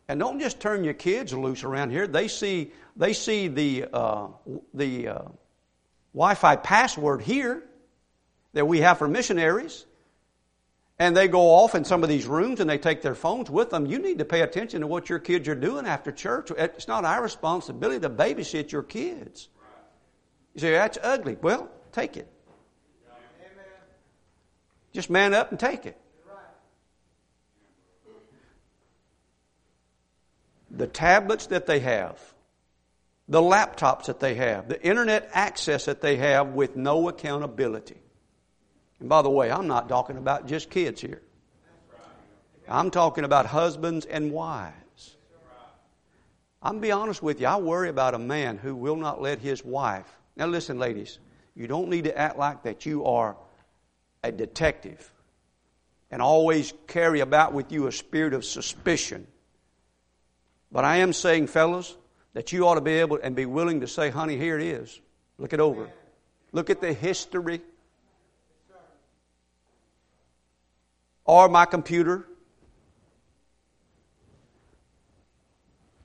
[0.09, 2.07] And don't just turn your kids loose around here.
[2.07, 4.29] They see, they see the, uh,
[4.73, 5.23] the uh,
[6.14, 7.64] Wi-Fi password here
[8.53, 9.85] that we have for missionaries.
[10.98, 13.68] And they go off in some of these rooms and they take their phones with
[13.68, 13.85] them.
[13.85, 16.50] You need to pay attention to what your kids are doing after church.
[16.56, 19.48] It's not our responsibility to babysit your kids.
[20.54, 21.37] You say, that's ugly.
[21.40, 22.32] Well, take it.
[24.94, 26.00] Just man up and take it.
[30.70, 32.18] The tablets that they have,
[33.28, 37.98] the laptops that they have, the internet access that they have with no accountability.
[39.00, 41.22] And by the way, I'm not talking about just kids here.
[42.68, 45.16] I'm talking about husbands and wives.
[46.62, 49.64] I'm be honest with you, I worry about a man who will not let his
[49.64, 50.11] wife.
[50.37, 51.18] Now listen, ladies,
[51.54, 53.37] you don't need to act like that you are
[54.24, 55.12] a detective
[56.11, 59.26] and always carry about with you a spirit of suspicion.
[60.72, 61.96] But I am saying, fellas,
[62.32, 65.00] that you ought to be able and be willing to say, honey, here it is.
[65.38, 65.88] Look it over.
[66.52, 67.61] Look at the history.
[71.26, 72.26] Or my computer.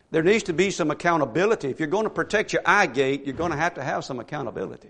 [0.09, 1.69] There needs to be some accountability.
[1.69, 4.19] If you're going to protect your eye gate, you're going to have to have some
[4.19, 4.89] accountability.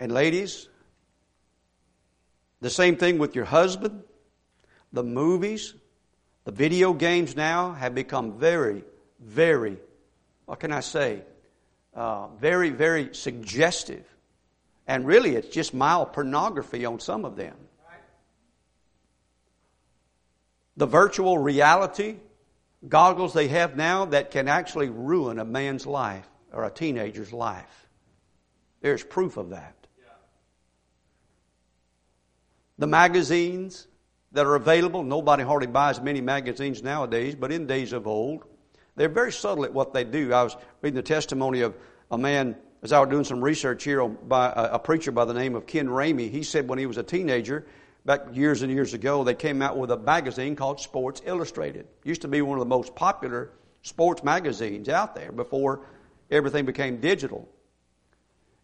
[0.00, 0.68] And ladies,
[2.60, 4.02] the same thing with your husband,
[4.92, 5.74] the movies,
[6.44, 8.84] the video games now have become very,
[9.20, 9.76] very,
[10.46, 11.22] what can I say,
[11.94, 14.06] uh, very, very suggestive.
[14.88, 17.54] And really, it's just mild pornography on some of them.
[20.76, 22.16] The virtual reality
[22.88, 27.88] goggles they have now that can actually ruin a man's life or a teenager's life.
[28.80, 29.74] There's proof of that.
[32.78, 33.88] The magazines,
[34.32, 35.02] that are available.
[35.02, 38.44] Nobody hardly buys many magazines nowadays, but in days of old,
[38.96, 40.32] they're very subtle at what they do.
[40.32, 41.74] I was reading the testimony of
[42.10, 45.24] a man as I was doing some research here on, by a, a preacher by
[45.24, 46.30] the name of Ken Ramey.
[46.30, 47.66] He said when he was a teenager,
[48.04, 51.86] back years and years ago, they came out with a magazine called Sports Illustrated.
[52.04, 53.50] Used to be one of the most popular
[53.82, 55.86] sports magazines out there before
[56.30, 57.48] everything became digital.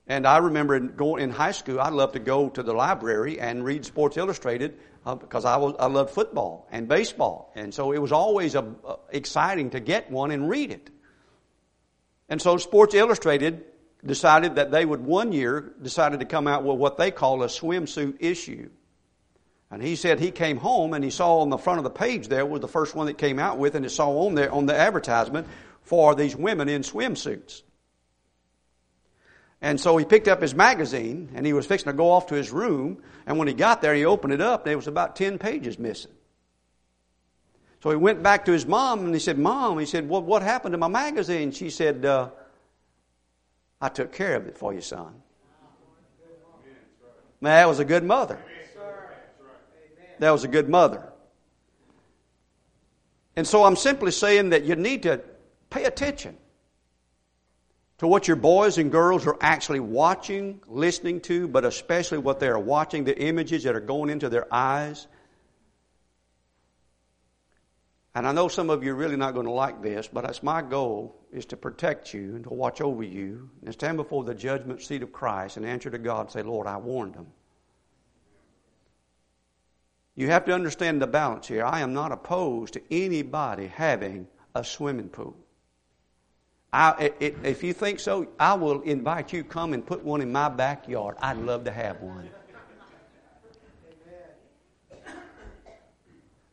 [0.06, 3.40] And I remember in, going in high school, I loved to go to the library
[3.40, 7.92] and read Sports Illustrated uh, because I was I loved football and baseball, and so
[7.92, 8.74] it was always a,
[9.10, 10.90] exciting to get one and read it.
[12.28, 13.64] And so Sports Illustrated
[14.04, 17.46] decided that they would one year decided to come out with what they call a
[17.46, 18.70] swimsuit issue.
[19.70, 22.28] And he said he came home and he saw on the front of the page
[22.28, 24.66] there was the first one that came out with, and he saw on there on
[24.66, 25.48] the advertisement
[25.82, 27.62] for these women in swimsuits.
[29.60, 32.34] And so he picked up his magazine and he was fixing to go off to
[32.34, 33.02] his room.
[33.26, 34.60] And when he got there, he opened it up.
[34.60, 36.12] And there was about 10 pages missing.
[37.82, 40.42] So he went back to his mom and he said, Mom, he said, well, what
[40.42, 41.50] happened to my magazine?
[41.50, 42.28] She said, uh,
[43.80, 45.14] I took care of it for you, son.
[47.40, 48.38] Man, that was a good mother.
[50.18, 51.12] That was a good mother.
[53.36, 55.20] And so I'm simply saying that you need to
[55.70, 56.36] pay attention
[57.98, 62.48] to what your boys and girls are actually watching, listening to, but especially what they
[62.48, 65.06] are watching, the images that are going into their eyes.
[68.14, 70.42] And I know some of you are really not going to like this, but it's
[70.42, 74.34] my goal is to protect you and to watch over you and stand before the
[74.34, 77.26] judgment seat of Christ and answer to God and say, Lord, I warned them.
[80.14, 81.64] You have to understand the balance here.
[81.64, 85.36] I am not opposed to anybody having a swimming pool.
[86.72, 90.30] I, it, if you think so, I will invite you come and put one in
[90.30, 91.16] my backyard.
[91.20, 92.28] I'd love to have one.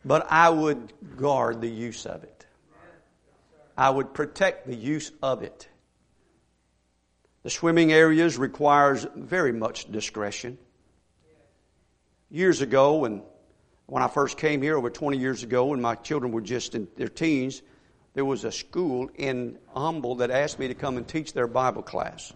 [0.04, 2.31] But I would guard the use of it.
[3.82, 5.68] I would protect the use of it.
[7.42, 10.60] The swimming areas requires very much discretion.
[12.30, 13.24] Years ago, when
[13.88, 16.90] when I first came here over 20 years ago, when my children were just in
[16.96, 17.64] their teens,
[18.14, 21.82] there was a school in Humble that asked me to come and teach their Bible
[21.82, 22.32] class.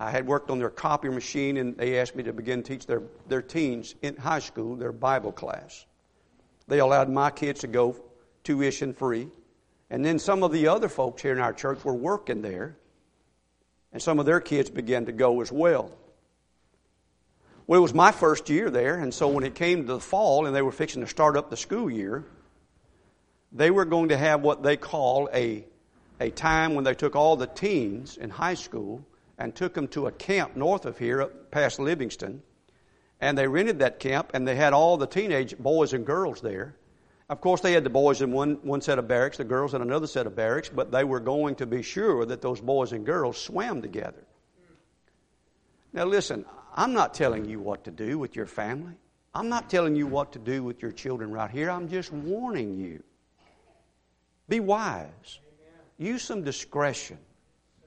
[0.00, 3.04] I had worked on their copy machine, and they asked me to begin teach their,
[3.28, 5.86] their teens in high school their Bible class.
[6.66, 7.94] They allowed my kids to go
[8.42, 9.28] tuition free.
[9.90, 12.76] And then some of the other folks here in our church were working there,
[13.92, 15.90] and some of their kids began to go as well.
[17.66, 20.46] Well, it was my first year there, and so when it came to the fall
[20.46, 22.24] and they were fixing to start up the school year,
[23.52, 25.64] they were going to have what they call a,
[26.20, 29.04] a time when they took all the teens in high school
[29.38, 32.42] and took them to a camp north of here, up past Livingston.
[33.20, 36.76] And they rented that camp, and they had all the teenage boys and girls there.
[37.30, 39.82] Of course, they had the boys in one, one set of barracks, the girls in
[39.82, 43.06] another set of barracks, but they were going to be sure that those boys and
[43.06, 44.24] girls swam together.
[45.92, 48.94] Now, listen, I'm not telling you what to do with your family.
[49.32, 51.70] I'm not telling you what to do with your children right here.
[51.70, 53.00] I'm just warning you.
[54.48, 55.38] Be wise.
[55.98, 57.18] Use some discretion.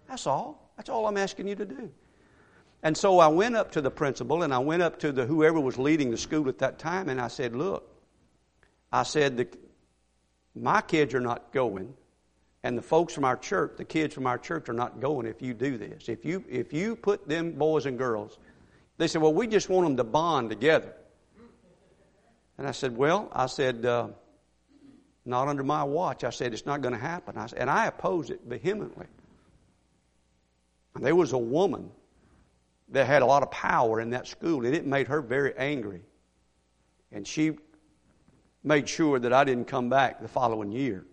[0.07, 0.71] That's all.
[0.77, 1.91] That's all I'm asking you to do.
[2.81, 5.59] And so I went up to the principal and I went up to the whoever
[5.59, 7.92] was leading the school at that time and I said, "Look,
[8.93, 9.49] I said
[10.55, 11.93] my kids are not going
[12.63, 15.41] and the folks from our church, the kids from our church are not going if
[15.41, 16.07] you do this.
[16.07, 18.37] If you if you put them boys and girls
[18.97, 20.93] they said, Well, we just want them to bond together.
[22.57, 24.09] And I said, Well, I said, uh,
[25.25, 26.23] not under my watch.
[26.23, 27.37] I said, It's not going to happen.
[27.37, 29.07] I said, and I opposed it vehemently.
[30.95, 31.89] And there was a woman
[32.89, 36.01] that had a lot of power in that school, and it made her very angry.
[37.11, 37.53] And she
[38.63, 41.05] made sure that I didn't come back the following year.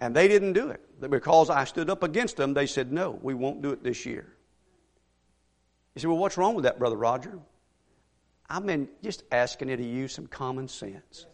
[0.00, 0.80] And they didn't do it.
[1.10, 4.32] Because I stood up against them, they said, no, we won't do it this year.
[5.94, 7.38] You say, well, what's wrong with that, Brother Roger?
[8.48, 11.26] I've been just asking you to use some common sense.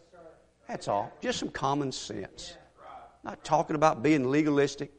[0.67, 1.11] That's all.
[1.21, 2.57] Just some common sense.
[3.23, 4.91] Not talking about being legalistic.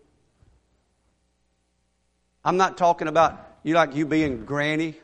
[2.45, 4.95] I'm not talking about you like you being granny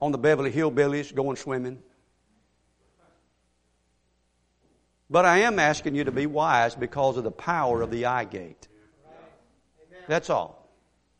[0.00, 1.82] on the Beverly Hillbillies going swimming.
[5.10, 8.24] But I am asking you to be wise because of the power of the eye
[8.24, 8.68] gate.
[10.06, 10.68] That's all.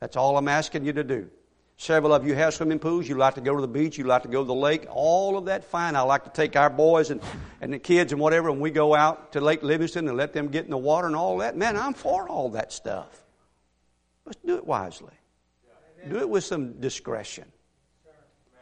[0.00, 1.30] That's all I'm asking you to do.
[1.76, 3.08] Several of you have swimming pools.
[3.08, 3.96] You like to go to the beach.
[3.98, 4.86] You like to go to the lake.
[4.90, 5.94] All of that, fine.
[5.94, 7.20] I like to take our boys and,
[7.60, 10.48] and the kids and whatever, and we go out to Lake Livingston and let them
[10.48, 11.56] get in the water and all that.
[11.56, 13.22] Man, I'm for all that stuff.
[14.26, 15.14] Let's do it wisely.
[16.08, 17.44] Do it with some discretion.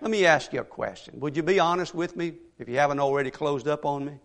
[0.01, 1.19] Let me ask you a question.
[1.21, 4.19] Would you be honest with me if you haven't already closed up on me?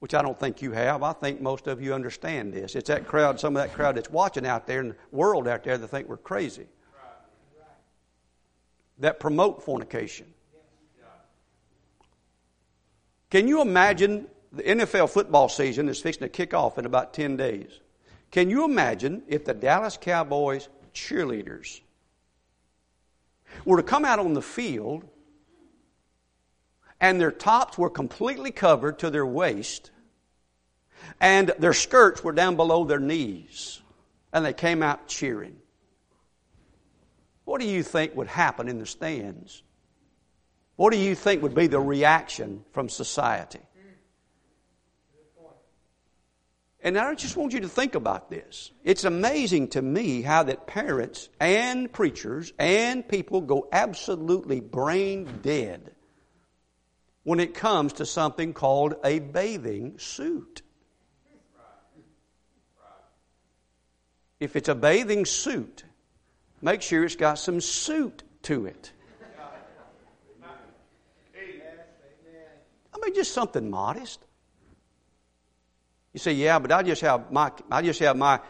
[0.00, 1.02] which I don't think you have.
[1.02, 2.76] I think most of you understand this.
[2.76, 5.64] It's that crowd, some of that crowd that's watching out there in the world out
[5.64, 6.66] there that think we're crazy.
[8.98, 10.26] That promote fornication.
[13.30, 17.36] Can you imagine the NFL football season is fixing to kick off in about 10
[17.36, 17.80] days?
[18.30, 21.80] Can you imagine if the Dallas Cowboys cheerleaders
[23.64, 25.04] were to come out on the field
[27.00, 29.90] and their tops were completely covered to their waist,
[31.20, 33.80] and their skirts were down below their knees,
[34.32, 35.56] and they came out cheering.
[37.44, 39.62] What do you think would happen in the stands?
[40.76, 43.60] What do you think would be the reaction from society?
[46.80, 48.70] And I just want you to think about this.
[48.84, 55.92] It's amazing to me how that parents and preachers and people go absolutely brain dead
[57.24, 60.62] when it comes to something called a bathing suit.
[64.38, 65.82] If it's a bathing suit,
[66.62, 68.92] make sure it's got some suit to it.
[72.94, 74.24] I mean, just something modest.
[76.18, 78.40] You say, yeah, but I just have my, I just have my,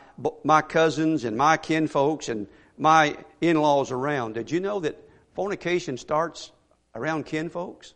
[0.43, 2.47] my cousins and my kinfolks and
[2.79, 4.37] my in-laws around.
[4.37, 4.97] Did you know that
[5.35, 6.51] fornication starts
[6.95, 7.93] around kinfolks?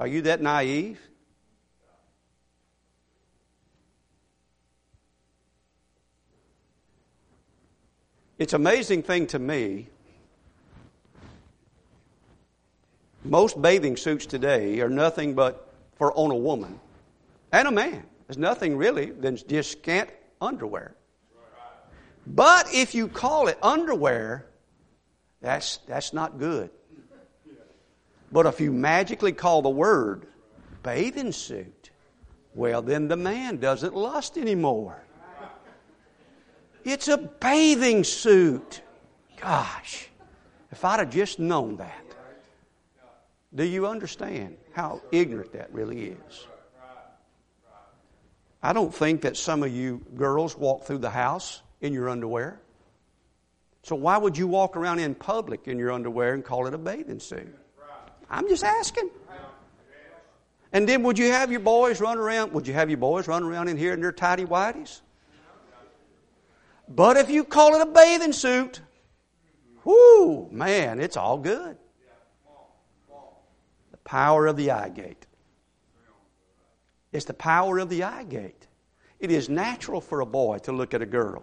[0.00, 0.98] Are you that naive?
[8.40, 9.86] It's amazing thing to me.
[13.22, 16.80] Most bathing suits today are nothing but for on a woman
[17.52, 18.04] and a man.
[18.26, 20.94] There's nothing really than just scant underwear.
[22.26, 24.46] But if you call it underwear,
[25.40, 26.70] that's, that's not good.
[28.32, 30.26] But if you magically call the word
[30.82, 31.90] bathing suit,
[32.54, 35.02] well, then the man doesn't lust anymore.
[36.84, 38.82] It's a bathing suit.
[39.40, 40.08] Gosh,
[40.70, 42.04] if I'd have just known that.
[43.54, 46.46] Do you understand how ignorant that really is?
[48.62, 52.60] I don't think that some of you girls walk through the house in your underwear.
[53.82, 56.78] So why would you walk around in public in your underwear and call it a
[56.78, 57.54] bathing suit?
[58.28, 59.10] I'm just asking.
[60.72, 62.52] And then would you have your boys run around?
[62.52, 65.00] Would you have your boys run around in here in their tidy whities?
[66.88, 68.80] But if you call it a bathing suit,
[69.84, 71.76] whoo, man, it's all good.
[73.90, 75.26] The power of the eye gate.
[77.12, 78.66] It's the power of the eye gate.
[79.18, 81.42] It is natural for a boy to look at a girl.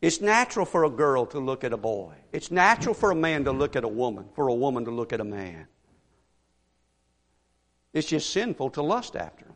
[0.00, 2.14] It's natural for a girl to look at a boy.
[2.32, 5.12] It's natural for a man to look at a woman, for a woman to look
[5.12, 5.66] at a man.
[7.92, 9.54] It's just sinful to lust after them.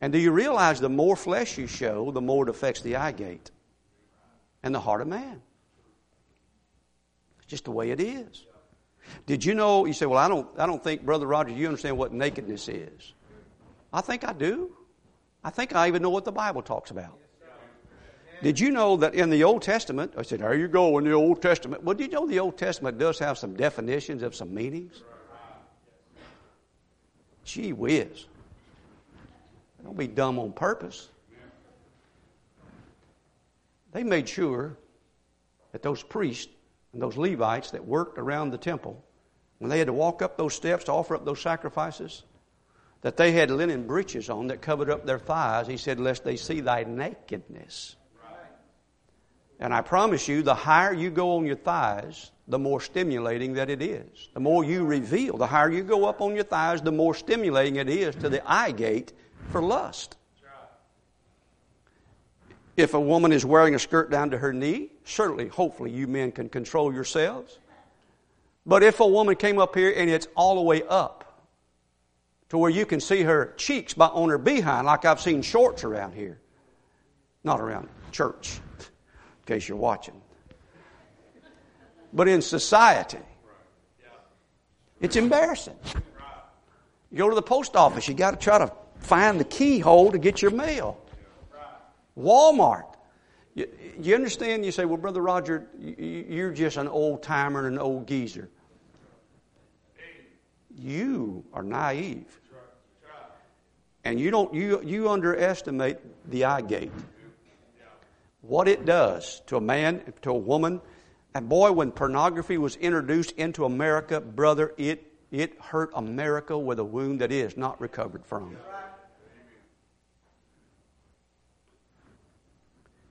[0.00, 3.12] And do you realize the more flesh you show, the more it affects the eye
[3.12, 3.50] gate
[4.62, 5.40] and the heart of man?
[7.38, 8.44] It's just the way it is.
[9.26, 9.86] Did you know?
[9.86, 13.12] You say, "Well, I don't, I don't think, Brother Roger, you understand what nakedness is."
[13.92, 14.76] I think I do.
[15.42, 17.18] I think I even know what the Bible talks about.
[18.42, 20.12] Did you know that in the Old Testament?
[20.16, 22.58] I said, "There you go in the Old Testament." Well, did you know the Old
[22.58, 25.02] Testament does have some definitions of some meanings?
[27.44, 28.26] Gee whiz!
[29.82, 31.10] Don't be dumb on purpose.
[33.92, 34.76] They made sure
[35.72, 36.52] that those priests
[36.94, 39.04] and those Levites that worked around the temple,
[39.58, 42.22] when they had to walk up those steps to offer up those sacrifices,
[43.02, 45.66] that they had linen breeches on that covered up their thighs.
[45.66, 47.96] He said, Lest they see thy nakedness.
[49.60, 53.70] And I promise you, the higher you go on your thighs, the more stimulating that
[53.70, 54.28] it is.
[54.34, 57.76] The more you reveal, the higher you go up on your thighs, the more stimulating
[57.76, 59.12] it is to the eye gate
[59.50, 60.16] for lust.
[62.76, 66.32] If a woman is wearing a skirt down to her knee, certainly, hopefully, you men
[66.32, 67.58] can control yourselves.
[68.66, 71.42] But if a woman came up here and it's all the way up
[72.48, 75.84] to where you can see her cheeks by, on her behind, like I've seen shorts
[75.84, 76.40] around here,
[77.44, 80.20] not around church, in case you're watching,
[82.12, 83.18] but in society,
[85.00, 85.76] it's embarrassing.
[87.12, 90.18] You go to the post office, you got to try to find the keyhole to
[90.18, 90.98] get your mail.
[92.18, 92.94] Walmart.
[93.54, 93.68] You,
[94.00, 94.64] you understand?
[94.64, 98.48] You say, well, Brother Roger, you're just an old timer and an old geezer.
[100.76, 102.40] You are naive.
[104.06, 105.96] And you don't you you underestimate
[106.30, 106.92] the eye gate.
[108.42, 110.82] What it does to a man, to a woman,
[111.34, 116.84] and boy, when pornography was introduced into America, brother, it it hurt America with a
[116.84, 118.56] wound that is not recovered from.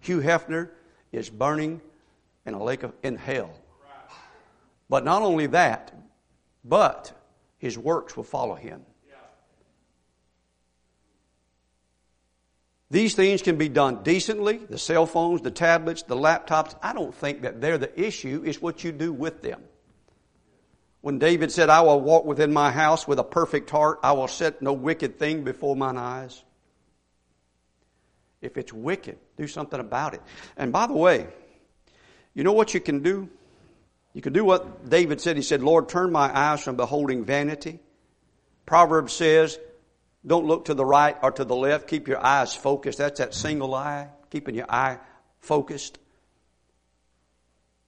[0.03, 0.69] Hugh Hefner
[1.11, 1.81] is burning
[2.45, 3.51] in a lake of, in hell.
[4.89, 5.93] But not only that,
[6.63, 7.13] but
[7.57, 8.81] his works will follow him.
[12.91, 16.75] These things can be done decently the cell phones, the tablets, the laptops.
[16.83, 19.63] I don't think that they're the issue, it's what you do with them.
[21.01, 24.27] When David said, I will walk within my house with a perfect heart, I will
[24.27, 26.43] set no wicked thing before mine eyes.
[28.43, 30.21] If it's wicked, do something about it.
[30.57, 31.27] And by the way,
[32.33, 33.29] you know what you can do?
[34.11, 35.37] You can do what David said.
[35.37, 37.79] He said, Lord, turn my eyes from beholding vanity.
[38.65, 39.57] Proverbs says,
[40.25, 41.87] don't look to the right or to the left.
[41.87, 42.97] Keep your eyes focused.
[42.97, 44.99] That's that single eye, keeping your eye
[45.39, 45.97] focused.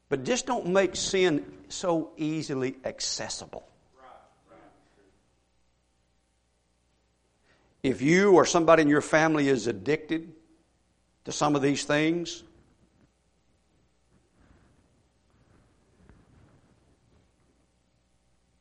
[0.08, 3.68] But just don't make sin so easily accessible.
[7.84, 10.32] If you or somebody in your family is addicted
[11.26, 12.44] to some of these things,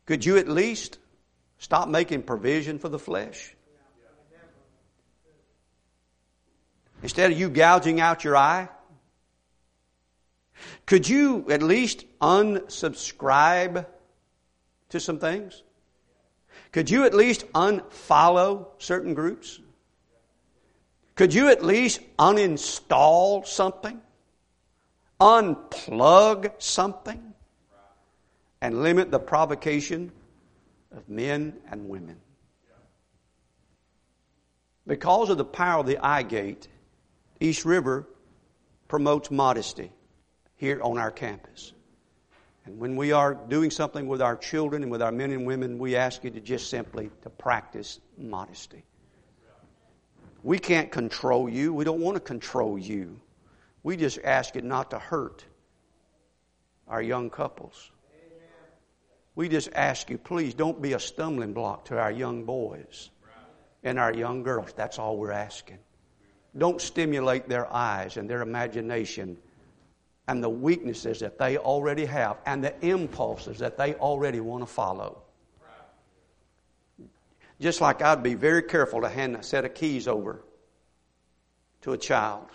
[0.07, 0.99] could you at least
[1.59, 3.55] stop making provision for the flesh?
[7.03, 8.69] Instead of you gouging out your eye,
[10.87, 13.87] could you at least unsubscribe
[14.89, 15.63] to some things?
[16.73, 19.61] Could you at least unfollow certain groups?
[21.15, 24.01] Could you at least uninstall something?
[25.21, 27.35] Unplug something?
[28.61, 30.11] And limit the provocation
[30.97, 32.17] of men and women?
[34.87, 36.69] Because of the power of the eye gate,
[37.41, 38.07] East River
[38.89, 39.93] promotes modesty
[40.57, 41.73] here on our campus.
[42.67, 45.79] And when we are doing something with our children and with our men and women,
[45.79, 48.85] we ask you to just simply to practice modesty.
[50.45, 51.73] We can't control you.
[51.73, 53.19] We don't want to control you.
[53.83, 55.43] We just ask you not to hurt
[56.87, 57.91] our young couples.
[59.35, 63.09] We just ask you, please don't be a stumbling block to our young boys
[63.83, 64.75] and our young girls.
[64.77, 65.79] That's all we're asking.
[66.57, 69.39] Don't stimulate their eyes and their imagination
[70.29, 74.67] and the weaknesses that they already have and the impulses that they already want to
[74.67, 75.24] follow.
[77.61, 80.45] Just like I'd be very careful to hand a set of keys over
[81.83, 82.49] to a child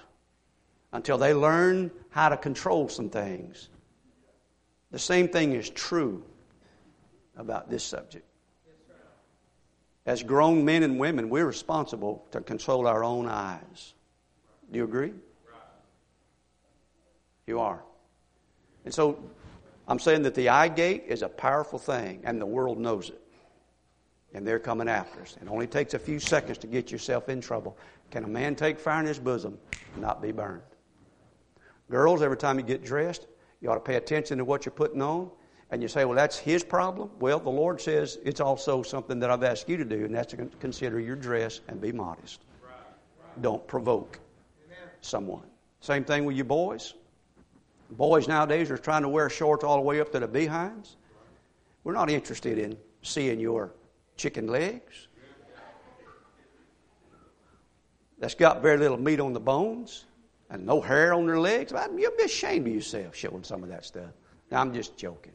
[0.91, 3.70] until they learn how to control some things.
[4.91, 6.24] The same thing is true
[7.38, 8.26] about this subject.
[10.06, 13.93] As grown men and women, we're responsible to control our own eyes.
[14.72, 15.14] Do you agree?
[17.45, 17.84] You are.
[18.86, 19.24] And so
[19.88, 23.22] I'm saying that the eye gate is a powerful thing, and the world knows it.
[24.34, 25.38] And they're coming after us.
[25.42, 27.78] It only takes a few seconds to get yourself in trouble.
[28.12, 29.58] Can a man take fire in his bosom
[29.94, 30.62] and not be burned?
[31.90, 33.28] Girls, every time you get dressed,
[33.62, 35.32] you ought to pay attention to what you're putting on.
[35.72, 37.12] And you say, well, that's his problem.
[37.20, 40.34] Well, the Lord says it's also something that I've asked you to do, and that's
[40.34, 42.42] to consider your dress and be modest.
[42.64, 42.72] Right,
[43.24, 43.42] right.
[43.42, 44.20] Don't provoke
[44.66, 44.90] Amen.
[45.02, 45.44] someone.
[45.82, 46.96] Same thing with you boys.
[47.92, 50.98] Boys nowadays are trying to wear shorts all the way up to the behinds.
[51.84, 53.72] We're not interested in seeing your
[54.20, 55.08] chicken legs.
[58.20, 60.06] That's got very little meat on the bones
[60.50, 61.74] and no hair on their legs.
[61.98, 64.12] You'll be ashamed of yourself showing some of that stuff.
[64.52, 65.32] Now, I'm just joking.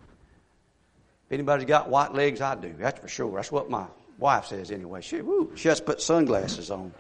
[1.26, 2.74] If anybody's got white legs, I do.
[2.78, 3.34] That's for sure.
[3.36, 3.86] That's what my
[4.18, 5.00] wife says anyway.
[5.00, 6.92] She, woo, she has to put sunglasses on.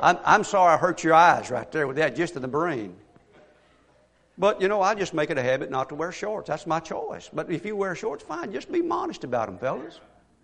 [0.00, 2.94] I'm, I'm sorry I hurt your eyes right there with that just in the brain.
[4.38, 6.48] But, you know, I just make it a habit not to wear shorts.
[6.48, 7.28] That's my choice.
[7.32, 8.52] But if you wear shorts, fine.
[8.52, 10.00] Just be modest about them, fellas.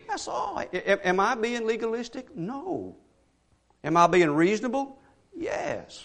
[0.09, 0.62] That's all.
[0.72, 2.34] Am I being legalistic?
[2.34, 2.96] No.
[3.84, 4.98] Am I being reasonable?
[5.36, 6.04] Yes.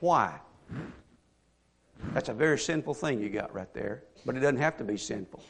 [0.00, 0.38] Why?
[2.14, 4.96] That's a very sinful thing you got right there, but it doesn't have to be
[4.96, 5.42] sinful.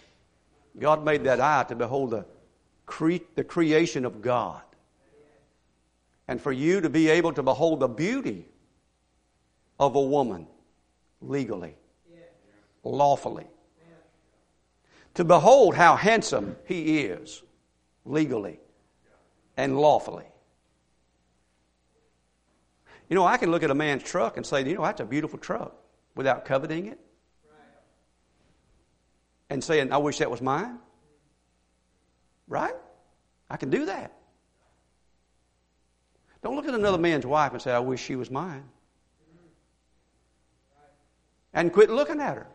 [0.78, 2.24] God made that eye to behold the,
[2.86, 4.62] cre- the creation of God.
[6.26, 8.46] And for you to be able to behold the beauty
[9.78, 10.46] of a woman
[11.20, 11.76] legally,
[12.82, 13.46] lawfully.
[15.14, 17.42] To behold how handsome he is
[18.08, 18.58] legally
[19.56, 20.26] and lawfully.
[23.08, 25.04] You know, I can look at a man's truck and say, you know, that's a
[25.04, 25.74] beautiful truck
[26.14, 26.98] without coveting it
[29.50, 30.78] and saying, I wish that was mine.
[32.48, 32.74] Right?
[33.48, 34.12] I can do that.
[36.42, 38.64] Don't look at another man's wife and say, I wish she was mine
[41.54, 42.46] and quit looking at her.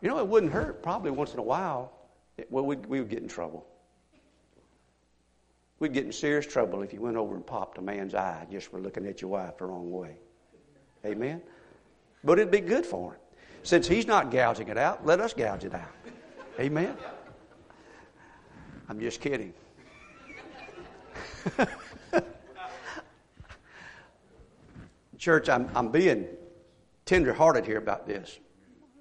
[0.00, 1.92] You know, it wouldn't hurt probably once in a while.
[2.36, 3.66] It, well, we'd, we would get in trouble.
[5.78, 8.70] We'd get in serious trouble if you went over and popped a man's eye just
[8.70, 10.16] for looking at your wife the wrong way.
[11.04, 11.42] Amen?
[12.24, 13.20] But it'd be good for him.
[13.62, 15.92] Since he's not gouging it out, let us gouge it out.
[16.58, 16.96] Amen?
[18.88, 19.52] I'm just kidding.
[25.18, 26.26] Church, I'm, I'm being
[27.04, 28.38] tenderhearted here about this.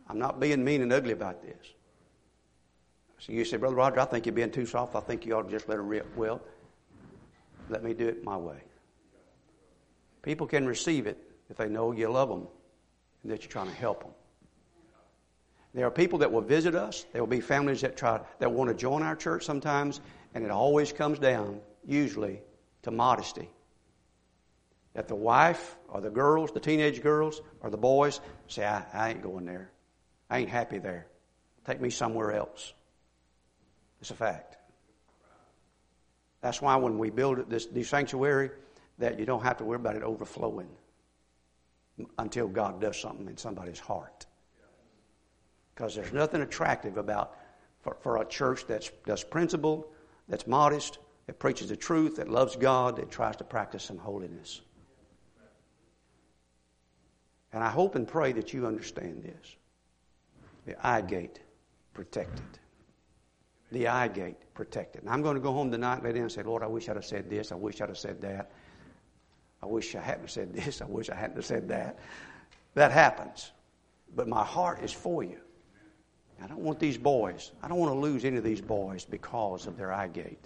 [0.10, 1.74] I'm not being mean and ugly about this.
[3.20, 4.96] So you say, Brother Roger, I think you're being too soft.
[4.96, 6.06] I think you ought to just let her rip.
[6.16, 6.42] Well,
[7.70, 8.62] let me do it my way.
[10.22, 11.18] People can receive it
[11.50, 12.48] if they know you love them
[13.24, 14.14] and that you're trying to help them.
[15.74, 17.06] There are people that will visit us.
[17.12, 20.00] There will be families that try that want to join our church sometimes,
[20.34, 22.40] and it always comes down, usually,
[22.84, 23.50] to modesty
[24.96, 29.10] that the wife or the girls, the teenage girls or the boys say, I, I
[29.10, 29.70] ain't going there.
[30.30, 31.06] I ain't happy there.
[31.66, 32.74] Take me somewhere else.
[34.02, 34.58] It's a fact.
[36.46, 38.52] That's why when we build this, this sanctuary,
[39.00, 40.70] that you don't have to worry about it overflowing
[42.20, 44.28] until God does something in somebody's heart.
[45.74, 47.36] Because there's nothing attractive about
[47.82, 49.86] for, for a church that's, that's principled,
[50.30, 54.62] that's modest, that preaches the truth, that loves God, that tries to practice some holiness.
[57.54, 59.56] And I hope and pray that you understand this.
[60.68, 61.40] The eye gate
[61.96, 62.60] protected.
[63.76, 65.02] The eye gate protected.
[65.02, 66.96] And I'm going to go home tonight lay down and say, Lord, I wish I'd
[66.96, 67.52] have said this.
[67.52, 68.50] I wish I'd have said that.
[69.62, 70.82] I wish I hadn't said this.
[70.82, 72.00] I wish I hadn't said that.
[72.76, 73.52] That happens.
[74.16, 75.42] But my heart is for you.
[76.42, 77.52] I don't want these boys.
[77.62, 80.46] I don't want to lose any of these boys because of their eye gate.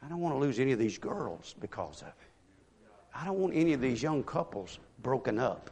[0.00, 3.12] I don't want to lose any of these girls because of it.
[3.12, 5.68] I don't want any of these young couples broken up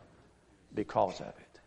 [0.75, 1.61] because of it.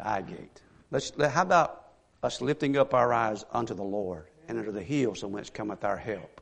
[0.00, 0.62] Eye gate.
[0.90, 1.83] Let's, how about
[2.24, 5.84] us lifting up our eyes unto the Lord and unto the hills from whence cometh
[5.84, 6.40] our help?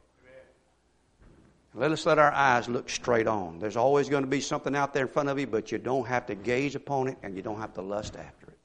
[1.75, 3.59] Let us let our eyes look straight on.
[3.59, 6.07] There's always going to be something out there in front of you, but you don't
[6.07, 8.59] have to gaze upon it and you don't have to lust after it.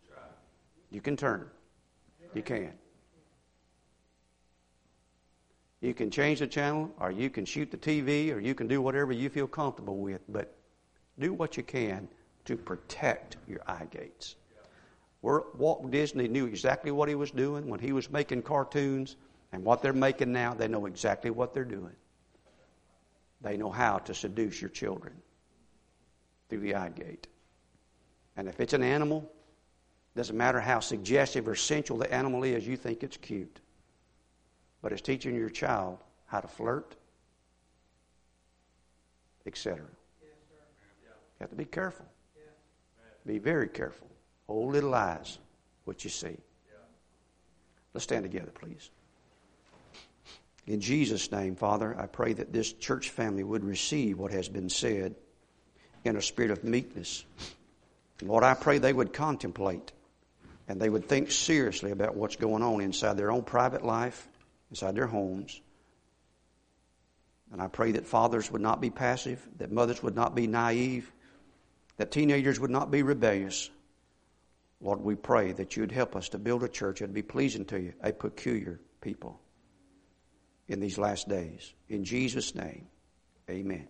[0.92, 1.48] You can turn.
[2.34, 2.74] You can.
[5.82, 8.82] You can change the channel, or you can shoot the TV, or you can do
[8.82, 10.56] whatever you feel comfortable with, but
[11.20, 12.08] do what you can
[12.46, 14.36] to protect your eye gates.
[15.22, 19.16] Walt Disney knew exactly what he was doing when he was making cartoons,
[19.52, 21.96] and what they're making now, they know exactly what they're doing.
[23.42, 25.14] They know how to seduce your children
[26.50, 27.28] through the eye gate.
[28.36, 29.30] And if it's an animal,
[30.16, 33.60] doesn't matter how suggestive or sensual the animal is, you think it's cute.
[34.82, 36.96] But it's teaching your child how to flirt,
[39.46, 39.86] etc.
[40.22, 40.28] you
[41.40, 42.06] have to be careful.
[43.26, 44.08] Be very careful.
[44.48, 45.38] Hold little eyes
[45.86, 46.38] what you see.
[47.94, 48.90] Let's stand together, please.
[50.68, 54.70] In Jesus' name, Father, I pray that this church family would receive what has been
[54.70, 55.16] said
[56.04, 57.26] in a spirit of meekness.
[58.22, 59.92] Lord, I pray they would contemplate
[60.68, 64.28] and they would think seriously about what's going on inside their own private life,
[64.70, 65.62] inside their homes.
[67.54, 71.10] And I pray that fathers would not be passive, that mothers would not be naive,
[71.96, 73.70] that teenagers would not be rebellious.
[74.80, 77.80] Lord, we pray that you'd help us to build a church would be pleasing to
[77.80, 79.40] you, a peculiar people
[80.68, 81.74] in these last days.
[81.90, 82.88] In Jesus' name,
[83.50, 83.88] amen.